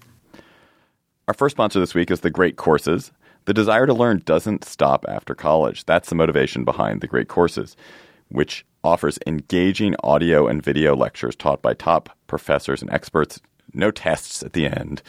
[1.30, 3.12] Our first sponsor this week is The Great Courses.
[3.46, 5.86] The desire to learn doesn't stop after college.
[5.86, 7.76] That's the motivation behind The Great Courses,
[8.30, 13.40] which offers engaging audio and video lectures taught by top professors and experts.
[13.74, 15.02] No tests at the end.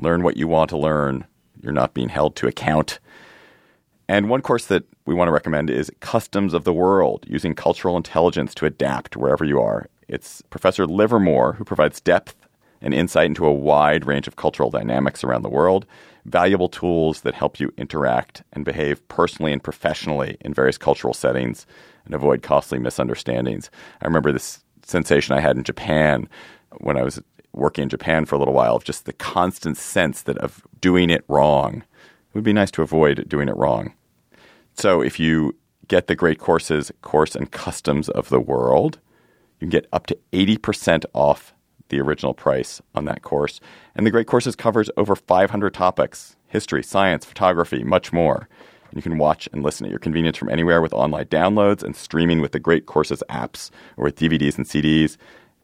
[0.00, 1.24] Learn what you want to learn.
[1.60, 3.00] You're not being held to account.
[4.08, 7.96] And one course that we want to recommend is Customs of the World, using cultural
[7.96, 9.88] intelligence to adapt wherever you are.
[10.08, 12.36] It's Professor Livermore who provides depth
[12.80, 15.86] and insight into a wide range of cultural dynamics around the world,
[16.26, 21.66] valuable tools that help you interact and behave personally and professionally in various cultural settings
[22.04, 23.70] and avoid costly misunderstandings.
[24.02, 26.28] I remember this sensation I had in Japan
[26.78, 27.20] when I was
[27.52, 31.10] working in Japan for a little while of just the constant sense that of doing
[31.10, 31.78] it wrong.
[31.78, 33.94] It would be nice to avoid doing it wrong.
[34.74, 35.56] So if you
[35.88, 38.98] get the great courses, course and customs of the world,
[39.58, 41.54] you can get up to 80% off
[41.88, 43.60] the original price on that course.
[43.94, 48.48] And the great courses covers over 500 topics, history, science, photography, much more.
[48.90, 51.96] And you can watch and listen at your convenience from anywhere with online downloads and
[51.96, 55.16] streaming with the great courses apps or with DVDs and CDs.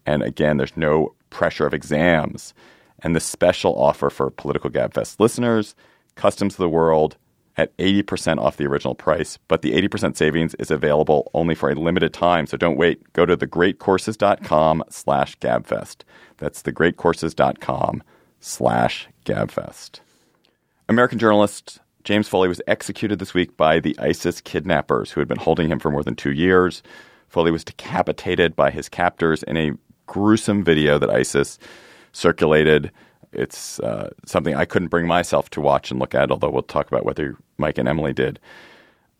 [0.06, 2.54] And again, there's no pressure of exams.
[3.00, 5.74] And the special offer for Political Gabfest listeners,
[6.14, 7.16] Customs of the World,
[7.56, 11.74] at 80% off the original price, but the 80% savings is available only for a
[11.74, 13.12] limited time, so don't wait.
[13.12, 16.02] Go to thegreatcourses.com slash gabfest.
[16.38, 18.02] That's thegreatcourses.com
[18.40, 20.00] slash gabfest.
[20.88, 25.38] American journalist James Foley was executed this week by the ISIS kidnappers who had been
[25.38, 26.82] holding him for more than two years.
[27.28, 29.72] Foley was decapitated by his captors in a
[30.06, 31.58] gruesome video that ISIS
[32.12, 32.90] circulated.
[33.32, 36.88] It's uh, something I couldn't bring myself to watch and look at, although we'll talk
[36.88, 38.38] about whether Mike and Emily did.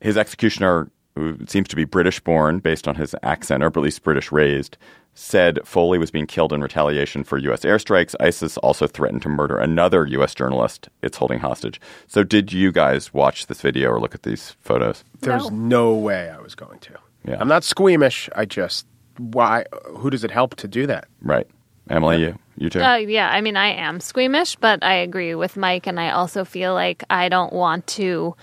[0.01, 4.03] His executioner, who seems to be British born based on his accent, or at least
[4.03, 4.77] British raised,
[5.15, 7.61] said Foley was being killed in retaliation for U.S.
[7.61, 8.15] airstrikes.
[8.21, 10.35] ISIS also threatened to murder another U.S.
[10.35, 11.81] journalist it's holding hostage.
[12.07, 15.05] So, did you guys watch this video or look at these photos?
[15.21, 16.95] There's no, way I was going to.
[17.25, 17.37] Yeah.
[17.39, 18.29] I'm not squeamish.
[18.35, 18.87] I just
[19.19, 19.65] why?
[19.97, 21.07] Who does it help to do that?
[21.21, 21.47] Right.
[21.91, 22.81] Emily, you, you too?
[22.81, 26.45] Uh, yeah, I mean, I am squeamish, but I agree with Mike, and I also
[26.45, 28.35] feel like I don't want to.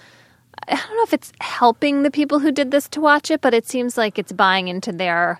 [0.67, 3.53] I don't know if it's helping the people who did this to watch it, but
[3.53, 5.39] it seems like it's buying into their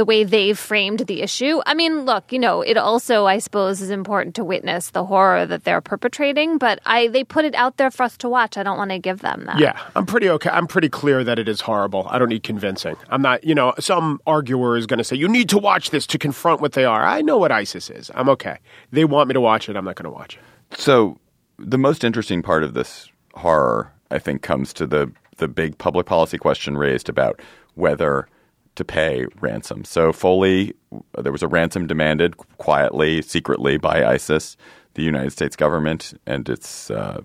[0.00, 1.60] the way they've framed the issue.
[1.66, 5.44] I mean, look, you know, it also, I suppose, is important to witness the horror
[5.44, 8.56] that they're perpetrating, but I they put it out there for us to watch.
[8.56, 9.58] I don't want to give them that.
[9.58, 10.48] Yeah, I'm pretty okay.
[10.48, 12.06] I'm pretty clear that it is horrible.
[12.08, 12.96] I don't need convincing.
[13.10, 16.06] I'm not, you know, some arguer is going to say, you need to watch this
[16.06, 17.04] to confront what they are.
[17.04, 18.10] I know what ISIS is.
[18.14, 18.56] I'm okay.
[18.92, 19.76] They want me to watch it.
[19.76, 20.80] I'm not going to watch it.
[20.80, 21.18] So
[21.58, 26.06] the most interesting part of this horror, I think, comes to the the big public
[26.06, 27.38] policy question raised about
[27.74, 28.28] whether
[28.76, 29.84] to pay ransom.
[29.84, 30.74] So Foley,
[31.18, 34.56] there was a ransom demanded quietly, secretly by ISIS.
[34.94, 37.20] The United States government and its uh,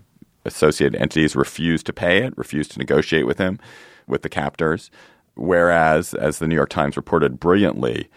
[0.46, 3.60] associated entities refused to pay it, refused to negotiate with him,
[4.08, 4.92] with the captors.
[5.36, 8.10] Whereas, as the New York Times reported brilliantly,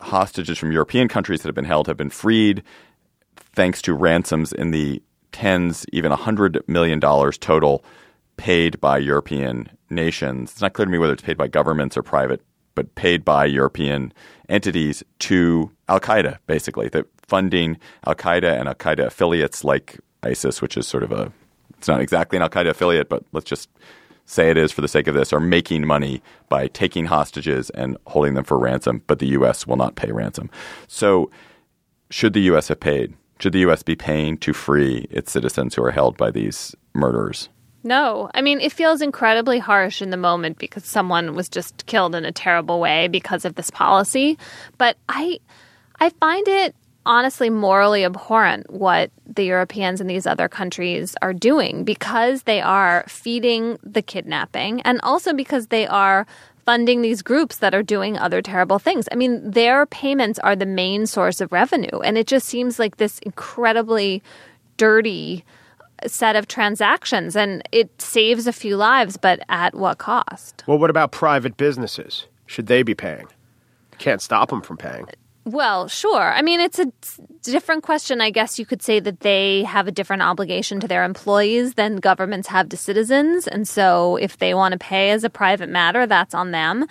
[0.00, 2.62] hostages from European countries that have been held have been freed
[3.36, 7.84] thanks to ransoms in the tens, even a hundred million dollars total
[8.36, 10.52] paid by European nations.
[10.52, 12.40] It's not clear to me whether it's paid by governments or private,
[12.74, 14.12] but paid by European
[14.48, 16.88] entities to Al Qaeda, basically.
[16.88, 21.32] The funding Al Qaeda and Al Qaeda affiliates like ISIS, which is sort of a
[21.78, 23.68] it's not exactly an Al Qaeda affiliate, but let's just
[24.26, 27.96] say it is for the sake of this, are making money by taking hostages and
[28.06, 29.66] holding them for ransom, but the U.S.
[29.66, 30.50] will not pay ransom.
[30.88, 31.30] So,
[32.10, 32.68] should the U.S.
[32.68, 33.14] have paid?
[33.38, 33.82] Should the U.S.
[33.82, 37.48] be paying to free its citizens who are held by these murderers?
[37.84, 38.30] No.
[38.34, 42.24] I mean, it feels incredibly harsh in the moment because someone was just killed in
[42.24, 44.38] a terrible way because of this policy.
[44.78, 45.38] But I
[46.00, 46.74] I find it
[47.06, 53.04] honestly morally abhorrent what the Europeans and these other countries are doing because they are
[53.06, 56.26] feeding the kidnapping and also because they are
[56.64, 59.06] funding these groups that are doing other terrible things.
[59.12, 62.00] I mean, their payments are the main source of revenue.
[62.02, 64.22] And it just seems like this incredibly
[64.78, 65.44] dirty
[66.06, 70.64] set of transactions and it saves a few lives, but at what cost?
[70.66, 72.26] Well, what about private businesses?
[72.46, 73.26] Should they be paying?
[73.98, 75.06] Can't stop them from paying.
[75.46, 76.32] Well, sure.
[76.32, 76.90] I mean, it's a
[77.42, 78.22] different question.
[78.22, 81.96] I guess you could say that they have a different obligation to their employees than
[81.96, 83.46] governments have to citizens.
[83.46, 86.86] And so if they want to pay as a private matter, that's on them.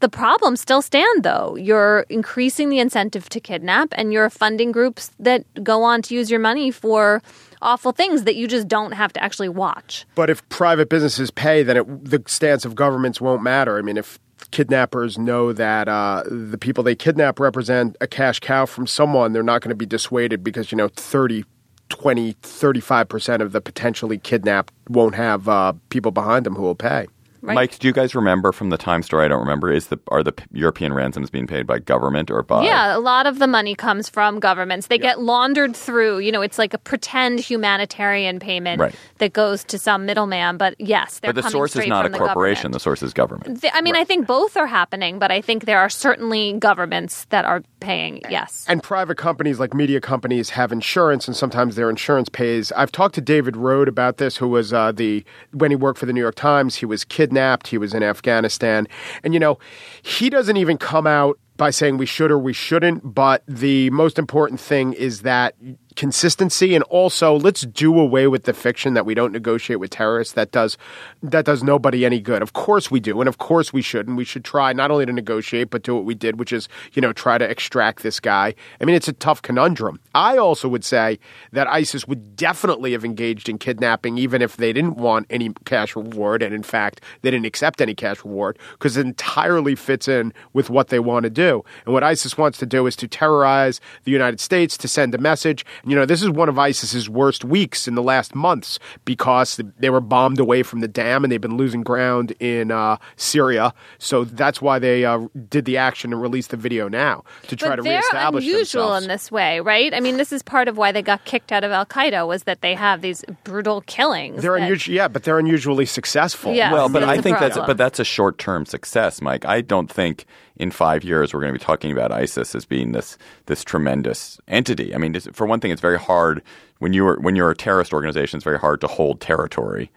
[0.00, 1.56] The problems still stand, though.
[1.56, 6.30] You're increasing the incentive to kidnap, and you're funding groups that go on to use
[6.30, 7.20] your money for
[7.60, 10.06] awful things that you just don't have to actually watch.
[10.14, 13.76] But if private businesses pay, then it, the stance of governments won't matter.
[13.76, 14.20] I mean, if
[14.52, 19.42] kidnappers know that uh, the people they kidnap represent a cash cow from someone, they're
[19.42, 21.44] not going to be dissuaded because, you know, 30,
[21.88, 27.08] 20, 35% of the potentially kidnapped won't have uh, people behind them who will pay.
[27.40, 27.54] Right.
[27.54, 29.24] Mike, do you guys remember from the time story?
[29.24, 29.70] I don't remember.
[29.72, 32.64] Is the are the European ransoms being paid by government or by?
[32.64, 34.88] Yeah, a lot of the money comes from governments.
[34.88, 38.94] They get laundered through, you know, it's like a pretend humanitarian payment Right.
[39.18, 40.56] that goes to some middleman.
[40.56, 42.62] But yes, they're but the source is not a the corporation.
[42.62, 42.72] government.
[42.74, 43.60] The source is government.
[43.60, 47.24] Th- I mean, I think both are happening, but I think there are certainly governments
[47.30, 48.20] that are paying.
[48.28, 48.64] Yes.
[48.68, 52.72] And private companies like media companies have insurance, and sometimes their insurance pays.
[52.72, 56.06] I've talked to David Rohde about this, who was uh, the when he worked for
[56.06, 56.76] the New York Times.
[56.76, 57.68] He was kidnapped.
[57.68, 58.86] He was in Afghanistan,
[59.22, 59.58] and you know,
[60.02, 63.14] he doesn't even come out by saying we should or we shouldn't.
[63.14, 65.54] But the most important thing is that
[65.98, 70.34] consistency and also let's do away with the fiction that we don't negotiate with terrorists
[70.34, 70.78] that does
[71.24, 72.40] that does nobody any good.
[72.40, 75.06] Of course we do and of course we should and we should try not only
[75.06, 78.20] to negotiate but do what we did which is you know try to extract this
[78.20, 78.54] guy.
[78.80, 79.98] I mean it's a tough conundrum.
[80.14, 81.18] I also would say
[81.50, 85.96] that isis would definitely have engaged in kidnapping even if they didn't want any cash
[85.96, 90.32] reward and in fact they didn't accept any cash reward because it entirely fits in
[90.52, 91.64] with what they want to do.
[91.84, 95.18] And what isis wants to do is to terrorize the united states to send a
[95.18, 99.60] message you know, this is one of ISIS's worst weeks in the last months because
[99.78, 103.72] they were bombed away from the dam and they've been losing ground in uh, Syria.
[103.98, 107.70] So that's why they uh, did the action and released the video now to try
[107.70, 109.04] but to they're reestablish unusual themselves.
[109.04, 109.92] in this way, right?
[109.94, 112.44] I mean, this is part of why they got kicked out of Al Qaeda was
[112.44, 114.42] that they have these brutal killings.
[114.42, 116.52] They're that- unusual, yeah, but they're unusually successful.
[116.52, 116.72] Yeah.
[116.72, 117.66] Well, but I I a think that's problem.
[117.66, 119.44] but that's a short term success, Mike.
[119.44, 120.24] I don't think
[120.58, 123.16] in five years we're going to be talking about ISIS as being this
[123.46, 124.94] this tremendous entity.
[124.94, 126.42] I mean, for one thing, it's very hard
[126.78, 128.38] when you're when you're a terrorist organization.
[128.38, 129.90] It's very hard to hold territory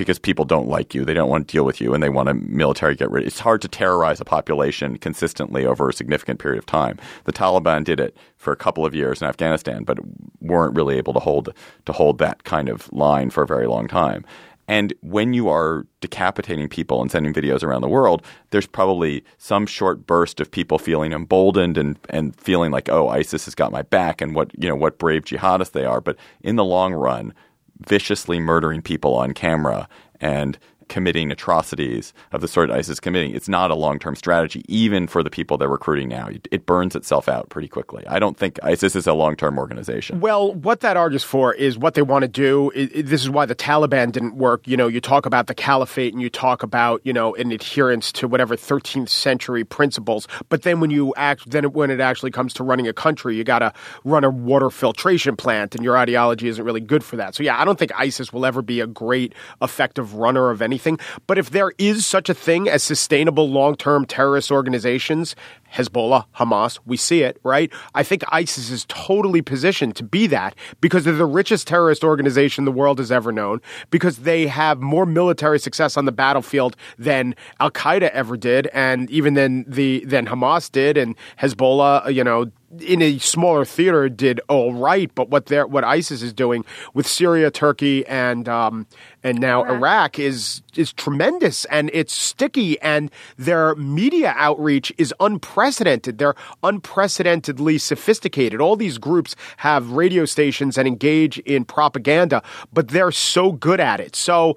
[0.00, 1.04] because people don't like you.
[1.04, 3.26] They don't want to deal with you, and they want to military get rid.
[3.26, 6.98] It's hard to terrorize a population consistently over a significant period of time.
[7.24, 9.98] The Taliban did it for a couple of years in Afghanistan, but
[10.40, 13.88] weren't really able to hold to hold that kind of line for a very long
[13.88, 14.24] time.
[14.70, 19.66] And when you are decapitating people and sending videos around the world, there's probably some
[19.66, 23.82] short burst of people feeling emboldened and, and feeling like, oh, ISIS has got my
[23.82, 26.00] back and what you know what brave jihadists they are.
[26.00, 27.34] But in the long run,
[27.80, 29.88] viciously murdering people on camera
[30.20, 30.56] and
[30.90, 35.06] committing atrocities of the sort ISIS is committing, it's not a long term strategy, even
[35.06, 36.28] for the people they're recruiting now.
[36.50, 38.06] It, burns itself out pretty quickly.
[38.06, 40.20] I don't think ISIS is a long term organization.
[40.20, 42.70] Well, what that argues for is what they want to do.
[42.74, 44.68] This is why the Taliban didn't work.
[44.68, 48.12] You know, you talk about the caliphate and you talk about, you know, an adherence
[48.12, 50.28] to whatever 13th century principles.
[50.48, 53.44] But then when you act, then when it actually comes to running a country, you
[53.44, 53.72] got to
[54.04, 57.34] run a water filtration plant and your ideology isn't really good for that.
[57.34, 60.79] So yeah, I don't think ISIS will ever be a great effective runner of anything.
[61.26, 65.36] But if there is such a thing as sustainable long-term terrorist organizations,
[65.72, 67.72] Hezbollah, Hamas, we see it, right?
[67.94, 72.64] I think ISIS is totally positioned to be that because they're the richest terrorist organization
[72.64, 77.36] the world has ever known, because they have more military success on the battlefield than
[77.60, 82.50] Al Qaeda ever did, and even than the than Hamas did, and Hezbollah, you know,
[82.78, 87.06] in a smaller theater did all right, but what they're, what ISIS is doing with
[87.06, 88.86] Syria, Turkey, and um,
[89.24, 96.18] and now Iraq is is tremendous, and it's sticky, and their media outreach is unprecedented.
[96.18, 98.60] They're unprecedentedly sophisticated.
[98.60, 102.42] All these groups have radio stations and engage in propaganda,
[102.72, 104.14] but they're so good at it.
[104.14, 104.56] So.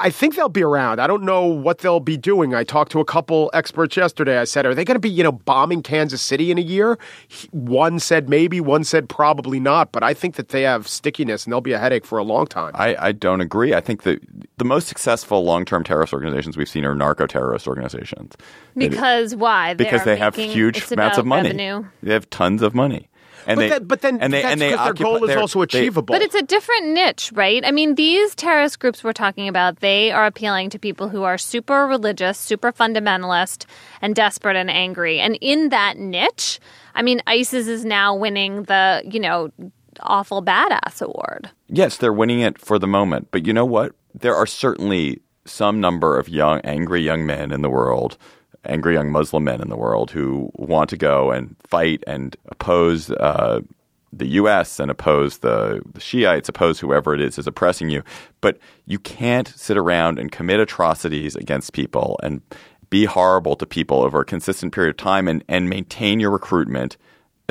[0.00, 1.00] I think they'll be around.
[1.00, 2.54] I don't know what they'll be doing.
[2.54, 4.38] I talked to a couple experts yesterday.
[4.38, 6.98] I said, "Are they going to be, you know, bombing Kansas City in a year?"
[7.50, 9.92] One said maybe, one said probably not.
[9.92, 12.46] But I think that they have stickiness and they'll be a headache for a long
[12.46, 12.72] time.
[12.74, 13.74] I, I don't agree.
[13.74, 14.20] I think that
[14.56, 18.34] the most successful long term terrorist organizations we've seen are narco terrorist organizations.
[18.74, 19.74] They- Because why?
[19.74, 21.50] because They're they have huge amounts of money.
[21.50, 21.84] revenue.
[22.02, 23.09] They have tons of money.
[23.50, 25.28] And But they, that- but then and they, that's and they their occupy- goal is
[25.28, 26.12] they're- also they- achievable.
[26.14, 27.64] But it's a different niche, right?
[27.64, 31.36] I mean, these terrorist groups we're talking about, they are appealing to people who are
[31.38, 33.66] super religious, super fundamentalist,
[34.00, 35.20] and desperate and angry.
[35.20, 36.60] And in that niche,
[36.94, 39.50] I mean, ISIS is now winning the, you know,
[40.00, 41.50] awful badass award.
[41.68, 43.28] Yes, they're winning it for the moment.
[43.30, 43.92] But you know what?
[44.14, 48.16] There are certainly some number of young, angry young men in the world,
[48.64, 53.10] angry young Muslim men in the world who want to go and fight and oppose
[53.10, 53.60] uh,
[54.12, 54.80] the U.S.
[54.80, 58.02] and oppose the, the Shiites, oppose whoever it is is oppressing you.
[58.40, 62.42] But you can't sit around and commit atrocities against people and
[62.90, 66.96] be horrible to people over a consistent period of time and, and maintain your recruitment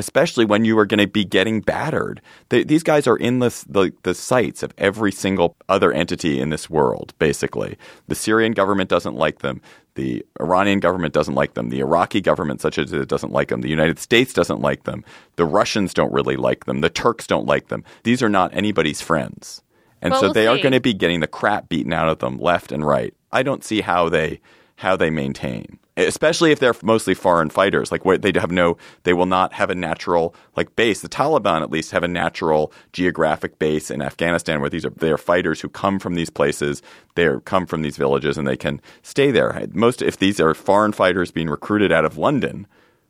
[0.00, 2.22] especially when you are going to be getting battered.
[2.48, 6.48] They, these guys are in the, the the sights of every single other entity in
[6.48, 7.12] this world.
[7.18, 7.76] Basically,
[8.08, 9.60] the Syrian government doesn't like them.
[9.94, 11.68] The Iranian government doesn't like them.
[11.68, 13.60] The Iraqi government, such as it, doesn't like them.
[13.60, 15.04] The United States doesn't like them.
[15.36, 16.80] The Russians don't really like them.
[16.80, 17.84] The Turks don't like them.
[18.02, 19.62] These are not anybody's friends,
[20.00, 22.20] and Well, so we'll they are going to be getting the crap beaten out of
[22.20, 23.12] them left and right.
[23.30, 24.40] I don't see how they
[24.80, 27.92] how they maintain, especially if they're mostly foreign fighters.
[27.92, 31.02] Like they have no, they will not have a natural like base.
[31.02, 35.10] The Taliban at least have a natural geographic base in Afghanistan where these are they
[35.10, 36.80] are fighters who come from these places,
[37.14, 39.66] they come from these villages, and they can stay there.
[39.72, 42.66] Most if these are foreign fighters being recruited out of London,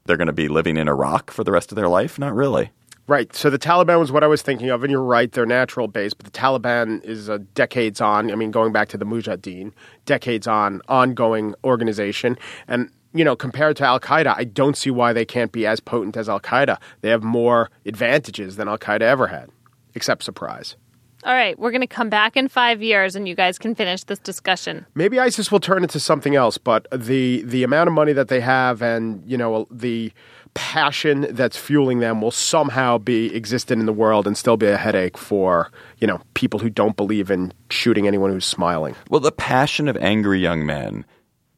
[0.06, 2.18] they're going to be living in Iraq for the rest of their life.
[2.18, 2.72] Not really.
[3.10, 3.34] Right.
[3.34, 6.14] So the Taliban was what I was thinking of, and you're right, their natural base.
[6.14, 8.30] But the Taliban is a decades on.
[8.30, 9.72] I mean, going back to the Mujahideen,
[10.06, 12.38] decades on, ongoing organization,
[12.68, 15.80] and you know, compared to Al Qaeda, I don't see why they can't be as
[15.80, 16.78] potent as Al Qaeda.
[17.00, 19.50] They have more advantages than Al Qaeda ever had,
[19.96, 20.76] except surprise.
[21.24, 24.04] All right, we're going to come back in five years and you guys can finish
[24.04, 24.86] this discussion.
[24.94, 28.40] Maybe ISIS will turn into something else, but the the amount of money that they
[28.40, 30.12] have and you know the
[30.54, 34.76] passion that's fueling them will somehow be existent in the world and still be a
[34.76, 38.94] headache for you know people who don't believe in shooting anyone who's smiling.
[39.08, 41.04] Well, the passion of angry young men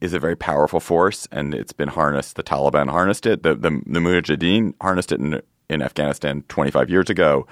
[0.00, 2.36] is a very powerful force, and it's been harnessed.
[2.36, 3.42] The Taliban harnessed it.
[3.42, 7.46] The the, the Mujahideen harnessed it in, in Afghanistan 25 years ago.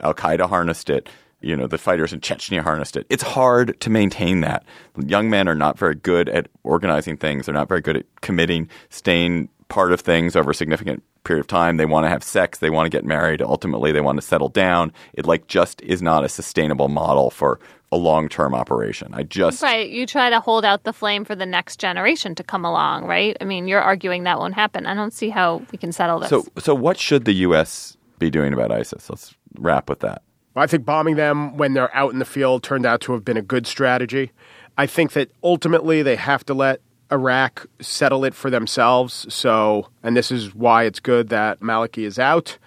[0.00, 1.08] Al Qaeda harnessed it.
[1.42, 3.06] You know, the fighters in Chechnya harnessed it.
[3.08, 4.64] It's hard to maintain that.
[5.06, 7.46] Young men are not very good at organizing things.
[7.46, 11.46] They're not very good at committing, staying part of things over a significant period of
[11.46, 11.78] time.
[11.78, 12.58] They want to have sex.
[12.58, 13.40] They want to get married.
[13.40, 14.92] Ultimately, they want to settle down.
[15.14, 17.58] It like just is not a sustainable model for
[17.92, 19.14] a long term operation.
[19.14, 22.44] I just Right, you try to hold out the flame for the next generation to
[22.44, 23.36] come along, right?
[23.40, 24.86] I mean, you're arguing that won't happen.
[24.86, 26.28] I don't see how we can settle this.
[26.28, 27.96] So, so what should the U.S.
[28.18, 29.08] be doing about ISIS?
[29.08, 30.22] Let's wrap with that.
[30.56, 33.36] I think bombing them when they're out in the field turned out to have been
[33.36, 34.32] a good strategy.
[34.76, 36.80] I think that ultimately they have to let
[37.12, 39.32] Iraq settle it for themselves.
[39.32, 42.58] So, and this is why it's good that Maliki is out.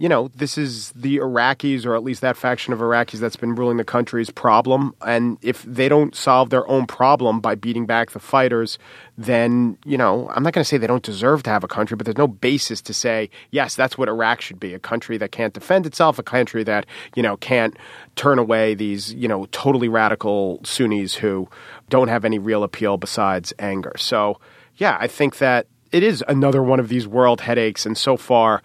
[0.00, 3.56] You know, this is the Iraqis, or at least that faction of Iraqis that's been
[3.56, 4.94] ruling the country's problem.
[5.04, 8.78] And if they don't solve their own problem by beating back the fighters,
[9.16, 11.96] then, you know, I'm not going to say they don't deserve to have a country,
[11.96, 15.32] but there's no basis to say, yes, that's what Iraq should be a country that
[15.32, 16.86] can't defend itself, a country that,
[17.16, 17.76] you know, can't
[18.14, 21.48] turn away these, you know, totally radical Sunnis who
[21.88, 23.92] don't have any real appeal besides anger.
[23.96, 24.40] So,
[24.76, 27.86] yeah, I think that it is another one of these world headaches.
[27.86, 28.62] And so far,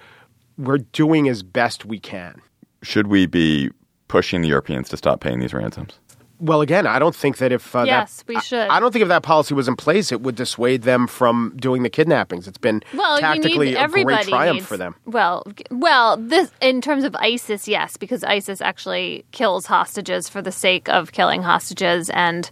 [0.57, 2.41] we're doing as best we can.
[2.81, 3.71] Should we be
[4.07, 5.99] pushing the Europeans to stop paying these ransoms?
[6.39, 8.67] Well, again, I don't think that if uh, Yes, that, we should.
[8.67, 11.53] I, I don't think if that policy was in place, it would dissuade them from
[11.55, 12.49] doing the kidnappings.
[12.49, 14.95] It's been well, tactically you need a everybody great triumph needs- for them.
[15.05, 20.51] Well, well, this in terms of ISIS, yes, because ISIS actually kills hostages for the
[20.51, 22.51] sake of killing hostages and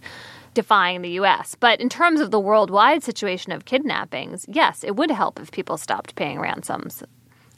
[0.54, 1.56] defying the U.S.
[1.58, 5.76] But in terms of the worldwide situation of kidnappings, yes, it would help if people
[5.76, 7.02] stopped paying ransoms,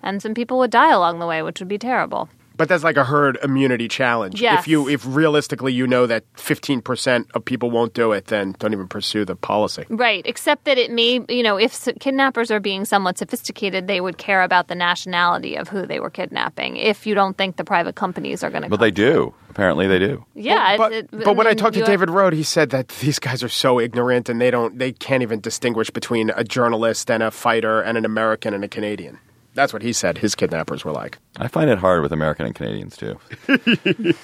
[0.02, 2.28] and some people would die along the way, which would be terrible.
[2.56, 4.40] But that's like a herd immunity challenge.
[4.40, 4.60] Yes.
[4.60, 8.72] If you, if realistically you know that 15% of people won't do it, then don't
[8.72, 9.84] even pursue the policy.
[9.88, 14.18] Right, except that it may, you know, if kidnappers are being somewhat sophisticated, they would
[14.18, 16.76] care about the nationality of who they were kidnapping.
[16.76, 19.34] If you don't think the private companies are going to, But they do.
[19.50, 20.24] Apparently, they do.
[20.34, 20.76] yeah.
[20.76, 23.42] But, it- but when I talked to you- David Rohde, he said that these guys
[23.42, 27.30] are so ignorant and they don't, they can't even distinguish between a journalist and a
[27.30, 29.18] fighter and an American and a Canadian.
[29.54, 30.18] That's what he said.
[30.18, 31.18] His kidnappers were like.
[31.38, 33.18] I find it hard with American and Canadians too.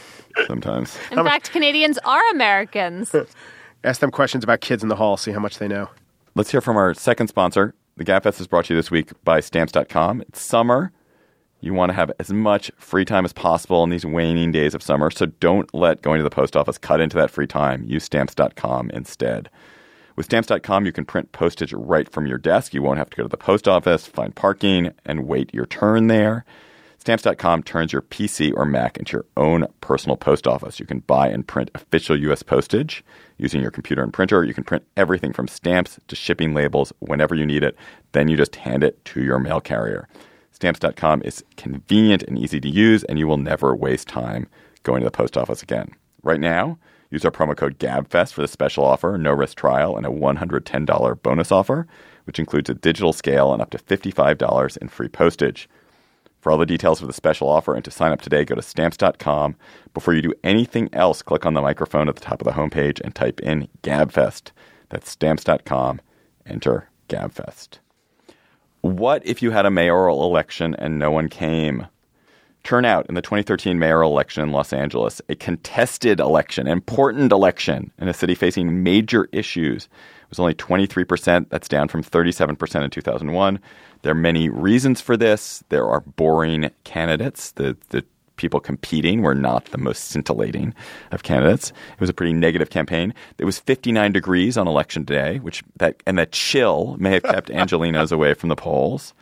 [0.47, 0.97] Sometimes.
[1.11, 3.15] in fact, Canadians are Americans.
[3.85, 5.17] Ask them questions about kids in the hall.
[5.17, 5.89] See how much they know.
[6.35, 7.75] Let's hear from our second sponsor.
[7.97, 10.23] The Gabfest is brought to you this week by Stamps.com.
[10.23, 10.93] It's summer.
[11.61, 14.83] You want to have as much free time as possible in these waning days of
[14.83, 17.85] summer, so don't let going to the post office cut into that free time.
[17.85, 19.51] Use Stamps.com instead.
[20.21, 22.75] With Stamps.com, you can print postage right from your desk.
[22.75, 26.09] You won't have to go to the post office, find parking, and wait your turn
[26.09, 26.45] there.
[26.99, 30.79] Stamps.com turns your PC or Mac into your own personal post office.
[30.79, 32.43] You can buy and print official U.S.
[32.43, 33.03] postage
[33.39, 34.45] using your computer and printer.
[34.45, 37.75] You can print everything from stamps to shipping labels whenever you need it.
[38.13, 40.07] Then you just hand it to your mail carrier.
[40.53, 44.49] Stamps.com is convenient and easy to use, and you will never waste time
[44.83, 45.95] going to the post office again.
[46.23, 46.77] Right now,
[47.11, 51.23] use our promo code GABFEST for the special offer, no risk trial, and a $110
[51.23, 51.87] bonus offer,
[52.25, 55.69] which includes a digital scale and up to $55 in free postage.
[56.41, 58.63] For all the details of the special offer and to sign up today, go to
[58.63, 59.57] stamps.com.
[59.93, 63.01] Before you do anything else, click on the microphone at the top of the homepage
[63.01, 64.53] and type in GABFEST.
[64.89, 66.01] That's stamps.com.
[66.47, 67.81] Enter GABFEST.
[68.81, 71.87] What if you had a mayoral election and no one came?
[72.63, 78.09] Turnout in the 2013 mayoral election in Los Angeles, a contested election, important election in
[78.09, 79.89] a city facing major issues,
[80.29, 81.49] was only 23%.
[81.49, 83.61] That's down from 37% in 2001.
[84.03, 85.63] There are many reasons for this.
[85.69, 87.53] There are boring candidates.
[87.53, 88.05] The, the
[88.37, 90.75] people competing were not the most scintillating
[91.13, 91.71] of candidates.
[91.71, 93.13] It was a pretty negative campaign.
[93.39, 97.49] It was 59 degrees on election day, which that and that chill may have kept
[97.51, 99.13] Angelenos away from the polls.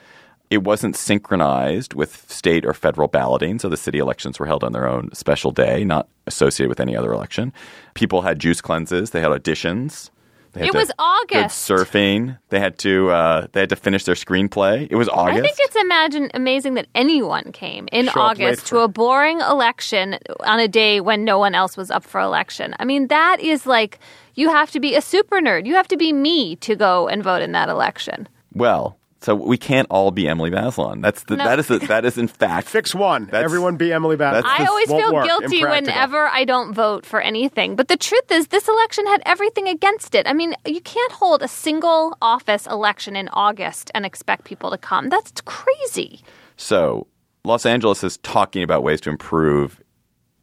[0.50, 4.72] It wasn't synchronized with state or federal balloting, so the city elections were held on
[4.72, 7.52] their own special day, not associated with any other election.
[7.94, 10.10] People had juice cleanses, they had auditions.
[10.54, 11.68] They had It to- was August.
[11.68, 12.38] surfing.
[12.48, 14.88] They had to uh, they had to finish their screenplay.
[14.90, 15.38] It was August.
[15.38, 20.18] I think it's imagine amazing that anyone came in Show August to a boring election
[20.46, 22.74] on a day when no one else was up for election.
[22.80, 23.98] I mean, that is like
[24.36, 25.66] you have to be a super nerd.
[25.66, 28.26] You have to be me to go and vote in that election.
[28.54, 31.02] Well, so we can't all be Emily Bazelon.
[31.02, 31.44] That's the, No.
[31.44, 33.24] that is the, that is in fact Fix one.
[33.26, 34.42] That's- Everyone be Emily Bass.
[34.44, 35.26] that's I always feel work.
[35.26, 37.74] guilty whenever I don't vote for anything.
[37.76, 40.26] But the truth is, this election had everything against it.
[40.28, 44.78] I mean, you can't hold a single office election in August and expect people to
[44.78, 45.08] come.
[45.08, 46.20] That's crazy.
[46.56, 47.06] So
[47.44, 49.80] Los Angeles is talking about ways to improve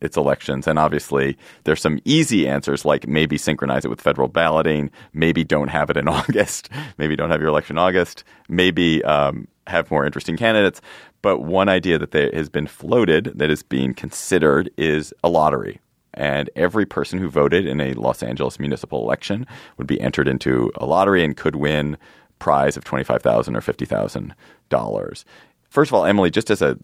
[0.01, 4.91] its elections, and obviously there's some easy answers like maybe synchronize it with federal balloting,
[5.13, 9.47] maybe don't have it in August, maybe don't have your election in August, maybe um,
[9.67, 10.81] have more interesting candidates.
[11.21, 15.79] But one idea that there has been floated that is being considered is a lottery.
[16.13, 19.45] And every person who voted in a Los Angeles municipal election
[19.77, 21.97] would be entered into a lottery and could win
[22.39, 24.33] prize of twenty five thousand or fifty thousand
[24.69, 25.25] dollars.
[25.69, 26.77] First of all, Emily, just as a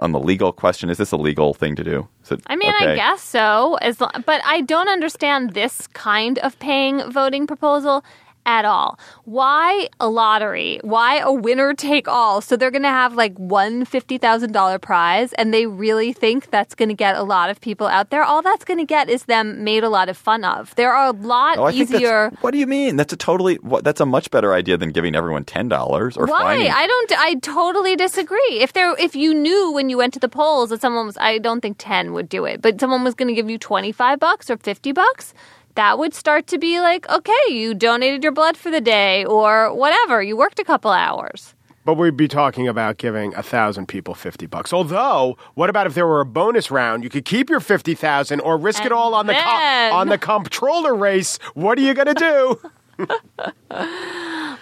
[0.00, 2.08] on the legal question, is this a legal thing to do?
[2.30, 3.76] It- I mean, I guess so.
[3.82, 8.04] As but I don't understand this kind of paying voting proposal
[8.44, 8.98] at all.
[9.24, 10.80] Why a lottery?
[10.82, 12.40] Why a winner take all?
[12.40, 16.50] So they're going to have like one fifty thousand dollar prize, and they really think
[16.50, 18.24] that's going to get a lot of people out there.
[18.24, 20.74] All that's going to get is them made a lot of fun of.
[20.74, 22.30] There are a lot Oh, I think that's- easier.
[22.40, 22.96] What do you mean?
[22.96, 23.56] That's a totally.
[23.56, 26.38] What, that's a much better idea than giving everyone ten dollars or Why?
[26.42, 26.70] fining.
[26.72, 27.12] I don't.
[27.18, 28.58] I totally disagree.
[28.60, 31.38] If there, if you knew when you went to the polls that someone was, I
[31.38, 34.18] don't think ten would do it, but someone was going to give you twenty five
[34.18, 35.32] bucks or fifty bucks,
[35.74, 39.72] that would start to be like, okay, you donated your blood for the day or
[39.74, 40.22] whatever.
[40.22, 41.54] You worked a couple hours.
[41.84, 44.72] But we'd be talking about giving a thousand people fifty bucks.
[44.72, 47.02] Although, what about if there were a bonus round?
[47.02, 49.40] You could keep your fifty thousand or risk it all on the co-
[49.92, 51.38] on the comptroller race.
[51.54, 52.60] What are you gonna do?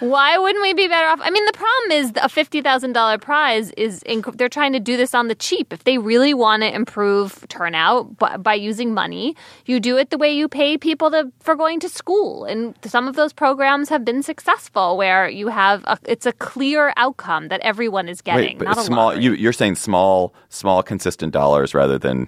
[0.01, 1.19] Why wouldn't we be better off?
[1.21, 4.79] I mean, the problem is a fifty thousand dollar prize is inc- they're trying to
[4.79, 5.71] do this on the cheap.
[5.71, 9.35] If they really want to improve turnout by, by using money,
[9.65, 12.45] you do it the way you pay people to, for going to school.
[12.45, 16.93] And some of those programs have been successful, where you have a, it's a clear
[16.97, 18.57] outcome that everyone is getting.
[18.57, 19.05] Wait, but not a small.
[19.09, 19.23] lottery.
[19.23, 22.27] You, you're saying small, small, consistent dollars rather than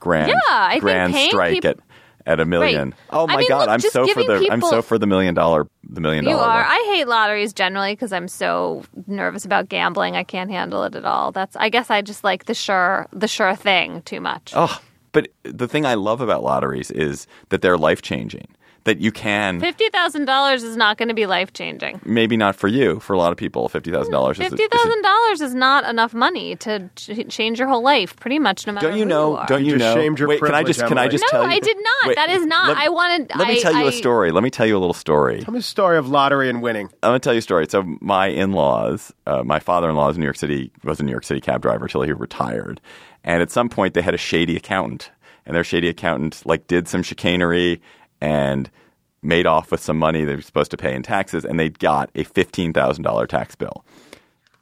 [0.00, 1.78] grand, Yeah, I think grand paying strike peop- at
[2.28, 2.90] at a million.
[2.90, 2.98] Right.
[3.10, 5.34] Oh I my mean, god, look, I'm so for the I'm so for the million
[5.34, 6.58] dollar the million You are.
[6.62, 6.66] one.
[6.68, 10.14] I hate lotteries generally because I'm so nervous about gambling.
[10.14, 11.32] I can't handle it at all.
[11.32, 11.56] That's.
[11.56, 14.52] I guess I just like the sure, the sure thing too much.
[14.54, 14.78] Oh,
[15.12, 18.46] but the thing I love about lotteries is that they're life changing.
[18.88, 22.00] That you can Fifty thousand dollars is not going to be life changing.
[22.06, 24.62] maybe not for you, for a lot of people, fifty thousand dollars is a- Fifty
[24.62, 28.38] is a thousand dollars is not enough money to ch- change your whole life, pretty
[28.38, 28.88] much, no matter.
[28.88, 29.30] Don't you who know?
[29.32, 29.46] You are.
[29.46, 29.94] don't you just know?
[30.00, 31.50] shamed your Wait, can I just can I just No, tell you?
[31.50, 32.14] I did not.
[32.14, 34.30] That is not- I wanted- Let me I- tell you a I- story.
[34.32, 35.42] Let me tell you a little story.
[35.42, 36.86] Tell me a story of lottery and winning.
[37.02, 37.66] I'm gonna tell you a story.
[37.68, 41.24] So my in-laws, uh, my father-in-law is in New York City was a New York
[41.24, 42.80] City cab driver until he retired,
[43.22, 45.10] and at some point they had a shady accountant,
[45.44, 47.82] and their shady accountant like did some chicanery
[48.20, 48.70] and
[49.22, 52.10] made off with some money they were supposed to pay in taxes, and they got
[52.14, 53.84] a fifteen thousand dollar tax bill,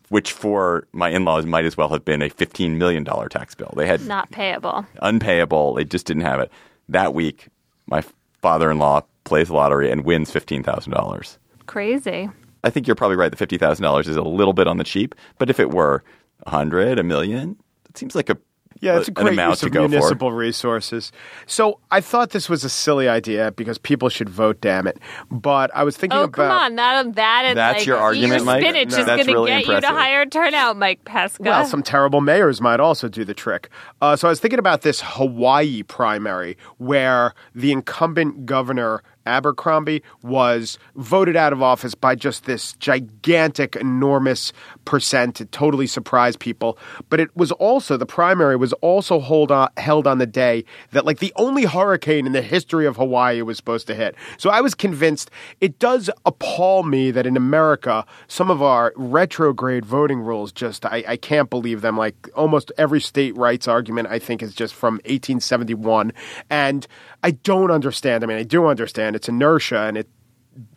[0.08, 3.72] which for my in-laws might as well have been a fifteen million dollar tax bill.
[3.76, 4.86] They had not payable.
[5.02, 5.74] unpayable.
[5.74, 6.50] They just didn't have it.
[6.88, 7.48] That week,
[7.86, 8.02] my
[8.42, 11.38] father-in-law plays the lottery and wins fifteen thousand dollars.
[11.66, 12.30] Crazy.
[12.64, 13.30] I think you're probably right.
[13.30, 16.02] The fifty thousand dollars is a little bit on the cheap, but if it were
[16.46, 17.56] a hundred, a million,
[17.88, 18.38] it seems like a
[18.80, 19.88] Yeah, it's a an great amount use to of go for.
[19.88, 21.12] municipal resources.
[21.46, 24.60] So I thought this was a silly idea because people should vote.
[24.60, 24.98] Damn it!
[25.30, 26.34] But I was thinking Oh about.
[26.48, 28.62] come on, that that is That's like, your argument, your Mike?
[28.62, 28.98] Spinach No.
[28.98, 29.96] is That's going to really get you impressive.
[29.96, 31.42] to higher turnout, Mike Pesca.
[31.42, 33.68] Well, some terrible mayors might also do the trick.
[34.00, 40.78] Uh, so I was thinking about this Hawaii primary where the incumbent governor Abercrombie was
[40.94, 44.52] voted out of office by just this gigantic, enormous
[44.84, 45.40] percent.
[45.40, 46.78] It totally surprised people.
[47.08, 51.18] But it was also the primary was also on, held on the day that like
[51.18, 54.14] the only hurricane in the history of Hawaii was supposed to hit.
[54.38, 59.84] So I was convinced it does appall me that in America some of our retrograde
[59.84, 61.96] voting rules just I, I can't believe them.
[61.96, 66.12] Like almost every state rights argument I think is just from 1871,
[66.50, 66.86] and
[67.22, 68.22] I don't understand.
[68.24, 70.08] I mean, I do understand it's inertia and it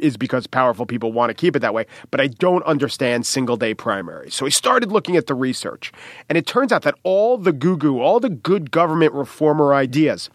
[0.02, 3.56] is because powerful people want to keep it that way, but I don't understand single
[3.56, 4.36] day primaries.
[4.36, 5.94] So I started looking at the research,
[6.28, 10.30] and it turns out that all the goo goo, all the good government reformer ideas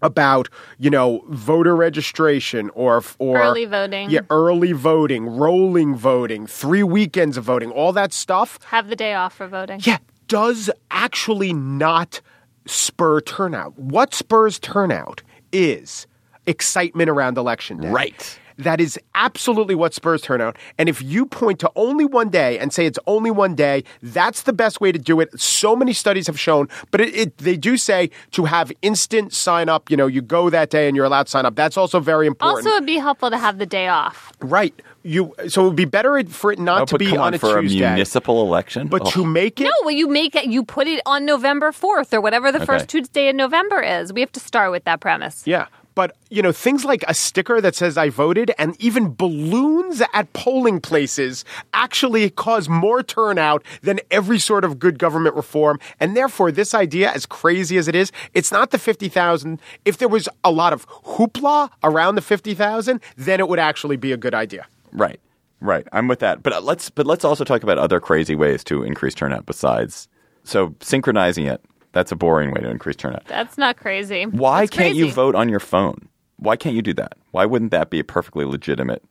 [0.00, 4.10] about you know voter registration or or Early voting.
[4.10, 9.14] yeah early voting rolling voting three weekends of voting all that stuff Have the day
[9.14, 9.78] off for voting.
[9.84, 12.20] yeah does actually not
[12.66, 15.22] spur turnout what spurs turnout
[15.52, 16.06] is
[16.46, 18.38] excitement around election day Right.
[18.62, 20.56] That is absolutely what spurs turnout.
[20.78, 24.42] And if you point to only one day and say it's only one day, that's
[24.42, 25.38] the best way to do it.
[25.40, 29.68] So many studies have shown, but it, it, they do say to have instant sign
[29.68, 29.90] up.
[29.90, 31.54] You know, you go that day and you're allowed to sign up.
[31.54, 32.66] That's also very important.
[32.66, 34.32] Also, it'd be helpful to have the day off.
[34.40, 34.74] right.
[35.04, 37.34] You so it would be better for it not Oh, to be come on, on,
[37.34, 39.10] a for Tuesday, a municipal election, but Oh.
[39.10, 40.44] to make it No, well, you make it.
[40.46, 44.12] You put it on November fourth or whatever the first Tuesday in November is.
[44.12, 45.42] We have to start with that premise.
[45.44, 45.66] Yeah.
[45.94, 50.32] But, you know, things like a sticker that says I voted and even balloons at
[50.32, 55.78] polling places actually cause more turnout than every sort of good government reform.
[56.00, 59.60] And therefore, this idea, as crazy as it is, it's not the 50,000.
[59.84, 64.12] If there was a lot of hoopla around the 50,000, then it would actually be
[64.12, 64.66] a good idea.
[64.92, 65.20] right,
[65.60, 65.86] right.
[65.92, 66.42] I'm with that.
[66.42, 70.08] But uh, let's but let's also talk about other crazy ways to increase turnout besides
[70.44, 71.62] so synchronizing it.
[71.92, 73.26] That's a boring way to increase turnout.
[73.26, 74.24] That's not crazy.
[74.24, 76.08] Why That's can't you vote on your phone?
[76.36, 77.16] Why can't you do that?
[77.30, 79.02] Why wouldn't that be a perfectly legitimate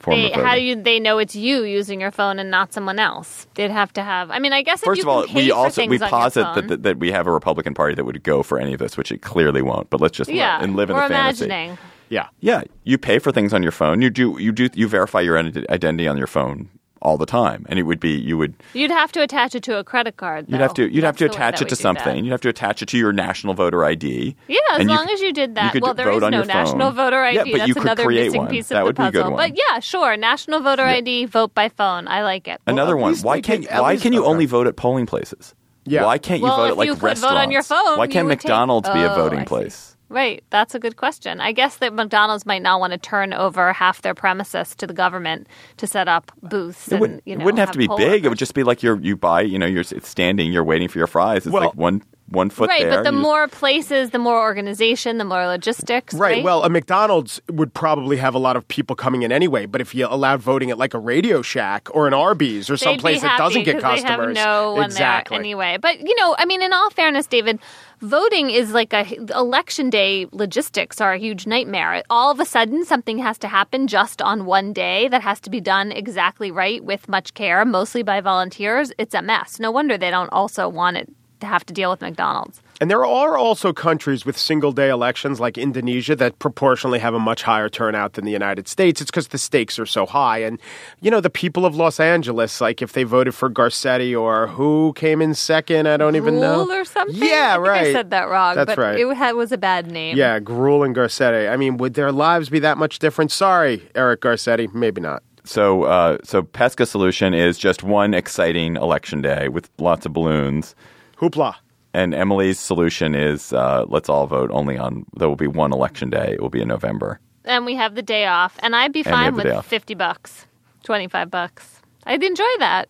[0.00, 0.46] form They, of voting?
[0.46, 0.82] how do you?
[0.82, 3.46] They know it's you using your phone and not someone else.
[3.54, 4.30] They'd have to have.
[4.30, 6.68] I mean, I guess if First you of all, can we also we posit that,
[6.68, 9.12] that that we have a Republican Party that would go for any of this, which
[9.12, 9.90] it clearly won't.
[9.90, 11.44] But let's just yeah, live, and live in we're the fantasy.
[11.44, 11.78] imagining.
[12.08, 12.28] Yeah.
[12.40, 14.02] Yeah, you pay for things on your phone.
[14.02, 16.70] You do you do you verify your identity on your phone
[17.04, 19.78] all the time, and it would be you would You'd have to attach it to
[19.78, 20.46] a credit card.
[20.48, 21.82] you'd have to you'd have to attach it to we do that.
[21.82, 22.24] something.
[22.24, 24.34] You'd have to attach it to your national voter ID.
[24.48, 25.72] Yeah, as and you long could- as you did that.
[25.72, 26.94] could well, there vote is no national phone.
[26.96, 27.36] voter ID.
[27.36, 28.50] Yeah, but That's you could another create missing one.
[28.50, 29.36] piece That of would the be a good puzzle.
[29.36, 29.50] one.
[29.50, 32.08] But yeah, sure, national voter ID, vote by phone.
[32.08, 32.60] I like it.
[32.66, 33.14] Another one.
[33.16, 35.54] Why can't why can you only vote at polling places?
[35.86, 36.06] Yeah.
[36.06, 37.20] Why can't you Well, vote at like you restaurants?
[37.20, 39.46] vote on your phone, Why can't would take- McDonald's be a Oh, voting I see.
[39.48, 39.93] place?
[40.08, 41.40] Right, that's a good question.
[41.40, 44.92] I guess that McDonald's might not want to turn over half their premises to the
[44.92, 45.46] government
[45.78, 46.92] to set up booths.
[46.92, 48.24] It wouldn't, you know, it wouldn't have to be big.
[48.24, 50.98] It would just be like you're you buy, you know, you're standing, you're waiting for
[50.98, 51.46] your fries.
[51.46, 52.90] It's Well- like one one foot right, there.
[52.90, 56.14] but the you just- more places, the more organization, the more logistics.
[56.14, 56.34] Right.
[56.34, 56.44] Right.
[56.44, 59.66] Well, a McDonald's would probably have a lot of people coming in anyway.
[59.66, 62.96] But if you allowed voting at like a Radio Shack or an Arby's or some
[62.96, 65.36] place that doesn't get customers, no one exactly.
[65.36, 65.76] there anyway.
[65.80, 67.60] But you know, I mean, in all fairness, David,
[68.00, 69.04] voting is like a
[69.36, 70.26] election day.
[70.32, 72.02] Logistics are a huge nightmare.
[72.08, 75.50] All of a sudden, something has to happen just on one day that has to
[75.50, 78.92] be done exactly right with much care, mostly by volunteers.
[78.98, 79.60] It's a mess.
[79.60, 81.12] No wonder they don't also want it
[81.44, 82.60] to have to deal with McDonald's.
[82.80, 87.20] And there are also countries with single day elections like Indonesia that proportionally have a
[87.20, 89.00] much higher turnout than the United States.
[89.00, 90.38] It's because the stakes are so high.
[90.38, 90.58] And,
[91.00, 94.92] you know, the people of Los Angeles, like if they voted for Garcetti or who
[94.96, 96.68] came in second, I don't even know.
[96.68, 97.16] Or something?
[97.16, 97.86] Yeah, I think right.
[97.86, 98.98] I said that wrong, That's but right.
[98.98, 100.16] it had, was a bad name.
[100.16, 101.50] Yeah, Greuel and Garcetti.
[101.50, 103.30] I mean, would their lives be that much different?
[103.30, 104.72] Sorry, Eric Garcetti.
[104.74, 105.22] Maybe not.
[105.44, 110.74] So, uh, so Pesca solution is just one exciting election day with lots of balloons.
[111.16, 111.54] Hoopla.
[111.92, 116.10] And Emily's solution is uh, let's all vote only on there will be one election
[116.10, 116.32] day.
[116.32, 117.20] It will be in November.
[117.44, 119.94] And we have the day off, and I'd be fine have the day with 50
[119.94, 120.46] bucks,
[120.84, 121.80] 25 bucks.
[122.06, 122.88] I'd enjoy that.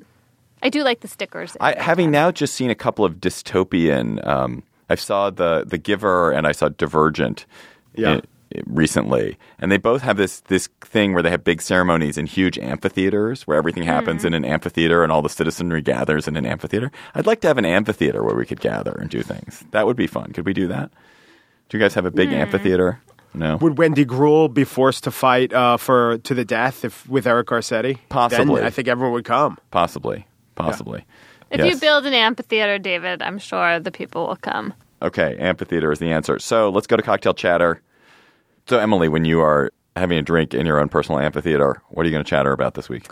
[0.62, 1.56] I do like the stickers.
[1.60, 6.30] I, having now just seen a couple of dystopian, um, I saw the the Giver
[6.32, 7.46] and I saw Divergent.
[7.94, 8.16] Yeah.
[8.16, 8.22] i-
[8.66, 12.58] recently, and they both have this this thing where they have big ceremonies in huge
[12.58, 16.90] amphitheaters where everything happens in an amphitheater and all the citizenry gathers in an amphitheater.
[17.14, 19.64] I'd like to have an amphitheater where we could gather and do things.
[19.72, 20.32] That would be fun.
[20.32, 20.90] Could we do that?
[21.68, 23.00] Do you guys have a big amphitheater?
[23.36, 23.56] No.
[23.56, 27.48] Would Wendy Greuel be forced to fight uh, for to the death if with Eric
[27.48, 27.98] Garcetti?
[28.08, 28.56] Possibly.
[28.56, 29.58] Then I think everyone would come.
[29.72, 30.26] Possibly.
[30.54, 31.04] Possibly.
[31.50, 31.74] if Yes.
[31.74, 34.72] you build an amphitheater, David, I'm sure the people will come.
[35.02, 36.38] Okay, amphitheater is the answer.
[36.38, 37.82] So let's go to cocktail chatter.
[38.66, 42.08] So Emily, when you are having a drink in your own personal amphitheater, what are
[42.08, 43.06] you going to chatter about this week?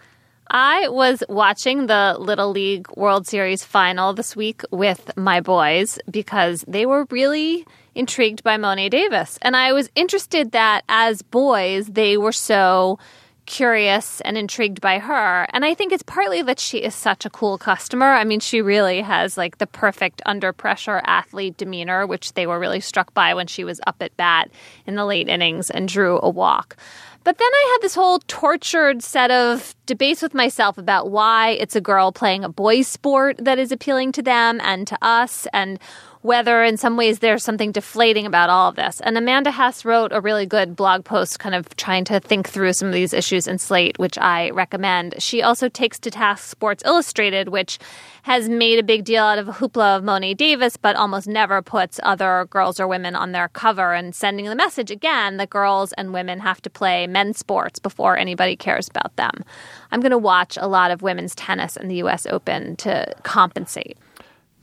[0.48, 6.64] I was watching the Little League World Series final this week with my boys because
[6.66, 9.38] they were really intrigued by Mo'ne Davis.
[9.42, 12.98] And I was interested that as boys, they were so
[13.46, 15.46] curious and intrigued by her.
[15.52, 18.06] And I think it's partly that she is such a cool customer.
[18.06, 22.58] I mean, she really has like the perfect under pressure athlete demeanor, which they were
[22.58, 24.50] really struck by when she was up at bat
[24.86, 26.76] in the late innings and drew a walk.
[27.24, 31.76] But then I had this whole tortured set of debates with myself about why it's
[31.76, 35.78] a girl playing a boys' sport that is appealing to them and to us, and
[36.22, 39.00] whether in some ways there's something deflating about all of this.
[39.00, 42.72] And Amanda Hess wrote a really good blog post kind of trying to think through
[42.72, 45.16] some of these issues in Slate, which I recommend.
[45.18, 47.78] She also takes to task Sports Illustrated, which
[48.22, 51.60] has made a big deal out of a hoopla of Mo'ne Davis, but almost never
[51.60, 55.92] puts other girls or women on their cover and sending the message again that girls
[55.94, 59.44] and women have to play men's sports before anybody cares about them.
[59.90, 62.26] I'm going to watch a lot of women's tennis in the U.S.
[62.26, 63.98] Open to compensate.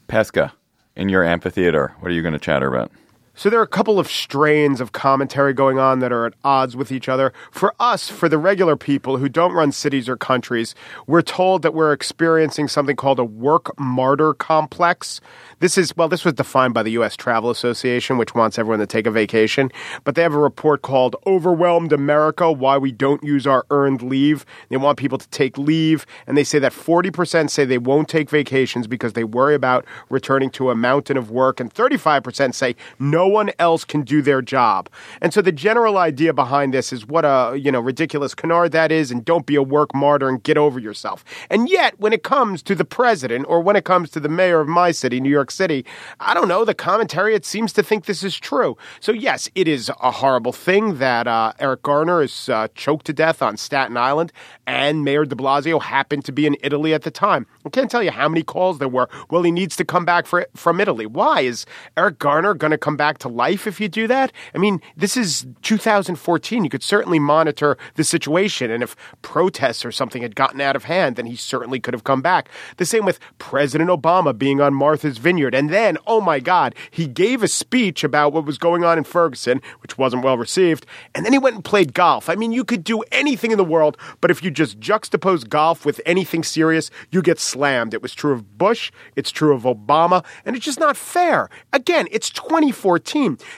[0.07, 0.53] Pesca,
[0.99, 2.91] in your amphitheater, what are you going to chatter about?
[3.39, 6.75] So there are a couple of strains of commentary going on that are at odds
[6.75, 7.31] with each other.
[7.51, 10.75] For us, for the regular people who don't run cities or countries,
[11.07, 15.21] we're told that we're experiencing something called a work martyr complex.
[15.59, 17.15] This is, well, this was defined by the U.S.
[17.15, 19.71] Travel Association, which wants everyone to take a vacation.
[20.03, 24.45] But they have a report called Overwhelmed America Why We Don't Use Our Earned Leave.
[24.67, 26.05] They want people to take leave.
[26.27, 30.49] And they say that 40% say they won't take vacations because they worry about returning
[30.51, 31.61] to a mountain of work.
[31.61, 34.89] And 35% say no one else can do their job.
[35.21, 38.91] And so the general idea behind this is what a, you know, ridiculous canard that
[38.91, 39.11] is.
[39.11, 41.23] And don't be a work martyr and get over yourself.
[41.49, 44.59] And yet, when it comes to the president or when it comes to the mayor
[44.59, 45.85] of my city, New York City,
[46.19, 48.77] I don't know, the commentary, it seems to think this is true.
[48.99, 53.13] So, yes, it is a horrible thing that uh, Eric Garner is uh, choked to
[53.13, 54.33] death on Staten Island
[54.65, 57.45] and Mayor de Blasio happened to be in Italy at the time.
[57.65, 59.09] I can't tell you how many calls there were.
[59.29, 61.05] Well, he needs to come back for, from Italy.
[61.05, 61.41] Why?
[61.41, 61.65] Is
[61.97, 64.31] Eric Garner going to come back to life if you do that?
[64.53, 66.63] I mean, this is 2014.
[66.63, 68.71] You could certainly monitor the situation.
[68.71, 72.03] And if protests or something had gotten out of hand, then he certainly could have
[72.03, 72.49] come back.
[72.77, 75.55] The same with President Obama being on Martha's Vineyard.
[75.55, 79.03] And then, oh my God, he gave a speech about what was going on in
[79.03, 80.85] Ferguson, which wasn't well received.
[81.13, 82.29] And then he went and played golf.
[82.29, 85.85] I mean, you could do anything in the world, but if you just juxtapose golf
[85.85, 87.93] with anything serious, you get slammed.
[87.93, 91.49] It was true of Bush, it's true of Obama, and it's just not fair.
[91.73, 92.98] Again, it's 2014.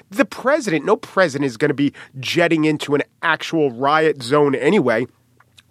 [0.09, 5.07] The president, no president is going to be jetting into an actual riot zone anyway.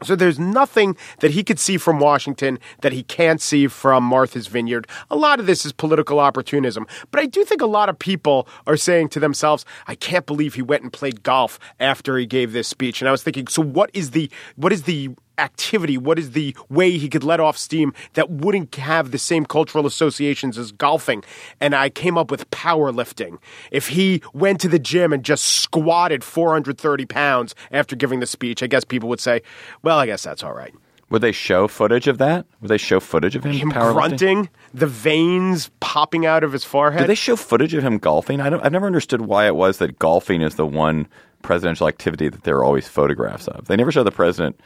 [0.02, 4.46] So there's nothing that he could see from Washington that he can't see from Martha's
[4.46, 4.86] Vineyard.
[5.10, 6.86] A lot of this is political opportunism.
[7.10, 10.54] But I do think a lot of people are saying to themselves, I can't believe
[10.54, 13.00] he went and played golf after he gave this speech.
[13.00, 15.10] And I was thinking, so what is the what is the
[15.40, 15.98] activity?
[15.98, 19.86] What is the way he could let off steam that wouldn't have the same cultural
[19.86, 21.24] associations as golfing?
[21.60, 23.38] And I came up with powerlifting.
[23.70, 28.62] If he went to the gym and just squatted 430 pounds after giving the speech,
[28.62, 29.42] I guess people would say,
[29.82, 30.74] well, I guess that's all right.
[31.10, 32.46] Would they show footage of that?
[32.60, 37.00] Would they show footage of him, Him grunting, the veins popping out of his forehead.
[37.00, 38.40] Did they show footage of him golfing?
[38.40, 41.08] I don't, I've never understood why it was that golfing is the one
[41.42, 43.66] presidential activity that there are always photographs of.
[43.66, 44.60] They never show the president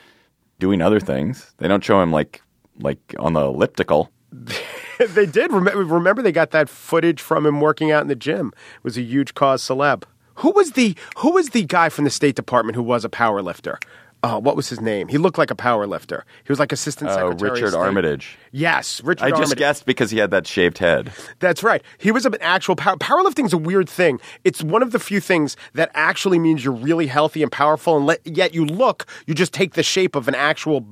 [0.58, 1.52] doing other things.
[1.58, 2.42] They don't show him like
[2.80, 4.10] like on the elliptical.
[4.98, 5.52] they did.
[5.52, 8.52] Remember, they got that footage from him working out in the gym.
[8.76, 10.04] It was a huge cause celeb.
[10.36, 13.42] Who was the Who was the guy from the State Department who was a power
[13.42, 13.78] lifter?
[14.26, 15.08] Oh, what was his name?
[15.08, 16.24] He looked like a power lifter.
[16.44, 17.50] He was like assistant Oh, secretary.
[17.50, 17.78] Richard State.
[17.78, 18.38] Armitage.
[18.52, 19.36] Yes, Richard Armitage.
[19.36, 19.58] I just Armitage.
[19.58, 21.12] guessed because he had that shaved head.
[21.40, 21.82] That's right.
[21.98, 22.96] He was an actual power.
[22.96, 24.18] Powerlifting is a weird thing.
[24.42, 28.06] It's one of the few things that actually means you're really healthy and powerful, and
[28.06, 30.86] let, yet you look, you just take the shape of an actual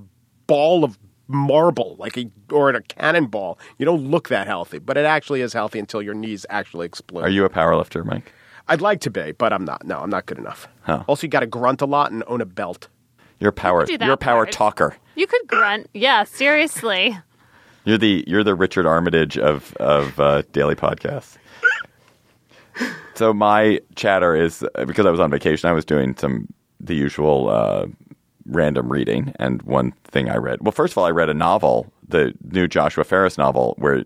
[0.47, 3.59] ball of marble, like a or a cannonball.
[3.78, 7.22] You don't look that healthy, but it actually is healthy until your knees actually explode.
[7.24, 8.33] Are you a powerlifter, Mike?
[8.68, 9.87] I'd like to be, but I'm not.
[9.87, 10.68] No, I'm not good enough.
[10.83, 11.05] Huh.
[11.09, 12.89] Also, you got to grunt a lot and own a belt.
[13.43, 13.84] You're a power.
[13.84, 14.53] that You're a power part.
[14.53, 14.97] talker.
[15.16, 15.90] You could grunt.
[15.93, 17.18] Yeah, seriously.
[17.84, 21.36] You're the you're the Richard Armitage of of uh, daily podcasts.
[23.16, 25.68] so my chatter is because I was on vacation.
[25.68, 26.47] I was doing some
[26.78, 27.86] the usual uh,
[28.47, 30.61] random reading, and one thing I read.
[30.61, 34.05] Well, first of all, I read a novel, the new Joshua Ferris novel, where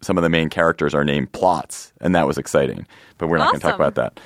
[0.00, 2.86] some of the main characters are named Plotz, and that was exciting.
[3.18, 4.18] But we're not going to talk about that.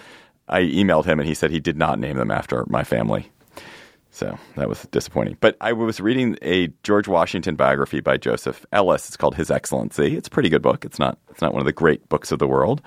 [0.48, 3.28] I emailed him, and he said he did not name them after my family.
[4.14, 5.38] So that was disappointing.
[5.40, 9.08] But I was reading a George Washington biography by Joseph Ellis.
[9.08, 10.16] It's called His Excellency.
[10.16, 10.84] It's a pretty good book.
[10.84, 12.80] It's not it's not one of the great books of the world,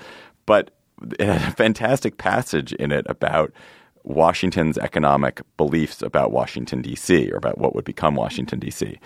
[0.45, 0.71] but
[1.19, 3.51] it had a fantastic passage in it about
[4.03, 7.29] Washington's economic beliefs about Washington D.C.
[7.29, 8.97] or about what would become Washington D.C.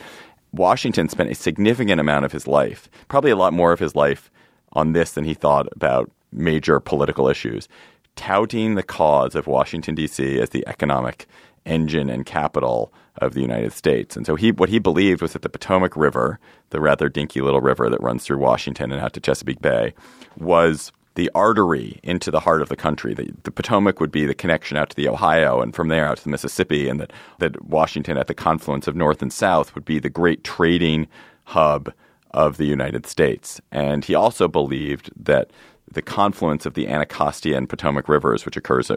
[0.52, 4.30] Washington spent a significant amount of his life, probably a lot more of his life,
[4.74, 7.68] on this than he thought about major political issues,
[8.16, 10.40] touting the cause of Washington D.C.
[10.40, 11.26] as the economic
[11.66, 14.16] engine and capital of the United States.
[14.16, 16.40] And so he what he believed was that the Potomac River,
[16.70, 19.94] the rather dinky little river that runs through Washington and out to Chesapeake Bay,
[20.38, 23.14] was the artery into the heart of the country.
[23.14, 26.18] The, the Potomac would be the connection out to the Ohio and from there out
[26.18, 29.86] to the Mississippi, and that, that Washington at the confluence of North and South would
[29.86, 31.08] be the great trading
[31.46, 31.92] hub
[32.32, 33.60] of the United States.
[33.72, 35.52] And he also believed that
[35.92, 38.92] the confluence of the Anacostia and Potomac rivers, which occurs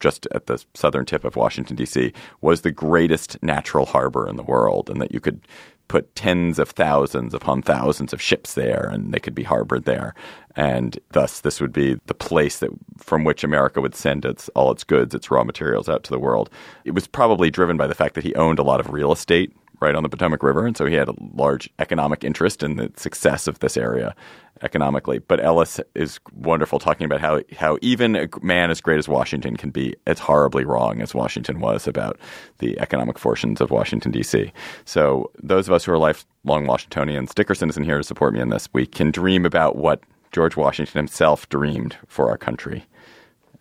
[0.00, 4.42] just at the southern tip of Washington, D.C., was the greatest natural harbor in the
[4.42, 5.46] world, and that you could
[5.86, 10.14] put tens of thousands upon thousands of ships there, and they could be harbored there.
[10.56, 14.72] And thus, this would be the place that from which America would send its all
[14.72, 16.48] its goods, its raw materials out to the world.
[16.84, 19.54] It was probably driven by the fact that he owned a lot of real estate
[19.80, 22.90] right on the Potomac River, and so he had a large economic interest in the
[22.96, 24.14] success of this area
[24.62, 25.18] economically.
[25.18, 29.56] But Ellis is wonderful talking about how how even a man as great as Washington
[29.56, 32.18] can be as horribly wrong as Washington was about
[32.58, 34.52] the economic fortunes of Washington D.C.
[34.84, 38.50] So those of us who are lifelong Washingtonians, Dickerson isn't here to support me in
[38.50, 38.68] this.
[38.72, 40.00] We can dream about what
[40.32, 42.86] George Washington himself dreamed for our country,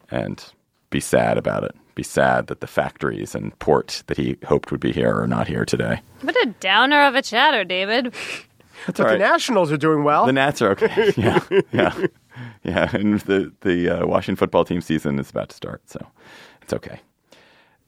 [0.10, 0.44] and
[0.90, 1.76] be sad about it.
[1.96, 5.48] Be sad that the factories and port that he hoped would be here are not
[5.48, 6.02] here today.
[6.22, 8.14] What a downer of a chatter, David.
[8.86, 9.18] But all the.
[9.18, 10.26] Nationals are doing well.
[10.26, 11.14] The Nats are okay.
[11.18, 11.40] Yeah,
[11.72, 12.08] yeah,
[12.64, 12.96] yeah.
[12.96, 16.06] And the the uh, Washington football team season is about to start, so
[16.62, 17.00] it's okay.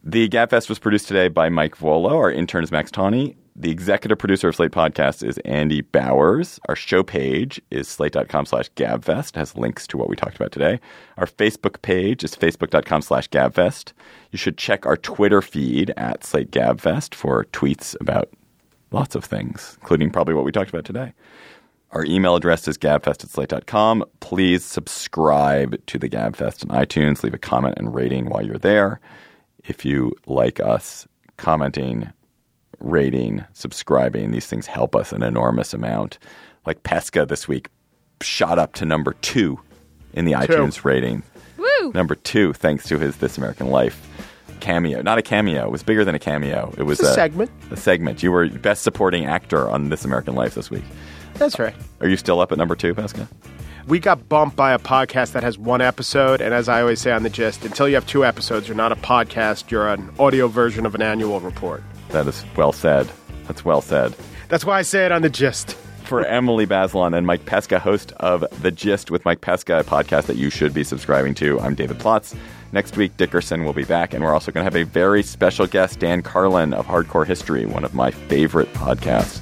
[0.04, 2.12] The Gabfest was produced today by Mike Vuolo.
[2.12, 3.36] Our intern is Max Tawney.
[3.56, 6.60] The executive producer of Slate Podcast is Andy Bowers.
[6.68, 9.30] Our show page is slate.com slash gabfest.
[9.30, 10.80] It has links to what we talked about today.
[11.18, 13.94] Our Facebook page is facebook.com slash gabfest.
[14.32, 18.30] You should check our Twitter feed at Slate Gabfest for tweets about
[18.92, 21.14] lots of things, including probably what we talked about today.
[21.92, 24.04] Our email address is gabfest at slate.com.
[24.20, 27.24] Please subscribe to the Gabfest on iTunes.
[27.24, 29.00] Leave a comment and rating while you're there.
[29.64, 31.08] If you like us,
[31.38, 32.12] commenting,
[32.80, 36.20] rating, subscribing, these things help us an enormous amount.
[36.66, 37.70] Like Pesca this week
[38.22, 39.60] shot up to number two
[40.14, 41.24] in the iTunes rating.
[41.58, 41.92] Woo!
[41.94, 44.06] Number two, thanks to his This American Life
[44.60, 45.02] cameo.
[45.02, 45.66] Not a cameo.
[45.66, 46.74] It was bigger than a cameo.
[46.78, 47.52] It was It's a segment.
[47.72, 48.24] A segment.
[48.24, 50.84] You were best supporting actor on This American Life this week.
[51.36, 51.76] That's right.
[52.02, 53.28] Are you still up at number two, Pesca?
[53.88, 57.12] We got bumped by a podcast that has one episode, and as I always say
[57.12, 60.48] on the gist, until you have two episodes, you're not a podcast, you're an audio
[60.48, 61.84] version of an annual report.
[62.10, 63.08] That is well said.
[63.48, 64.16] That's well said.
[64.50, 65.74] That's why I say it on the gist.
[66.06, 70.28] For Emily Bazelon and Mike Pesca, host of The Gist with Mike Pesca, a podcast
[70.28, 72.36] that you should be subscribing to, I'm David Plotz.
[72.72, 75.66] Next week, Dickerson will be back, and we're also going to have a very special
[75.68, 79.42] guest, Dan Carlin of Hardcore History, one of my favorite podcasts.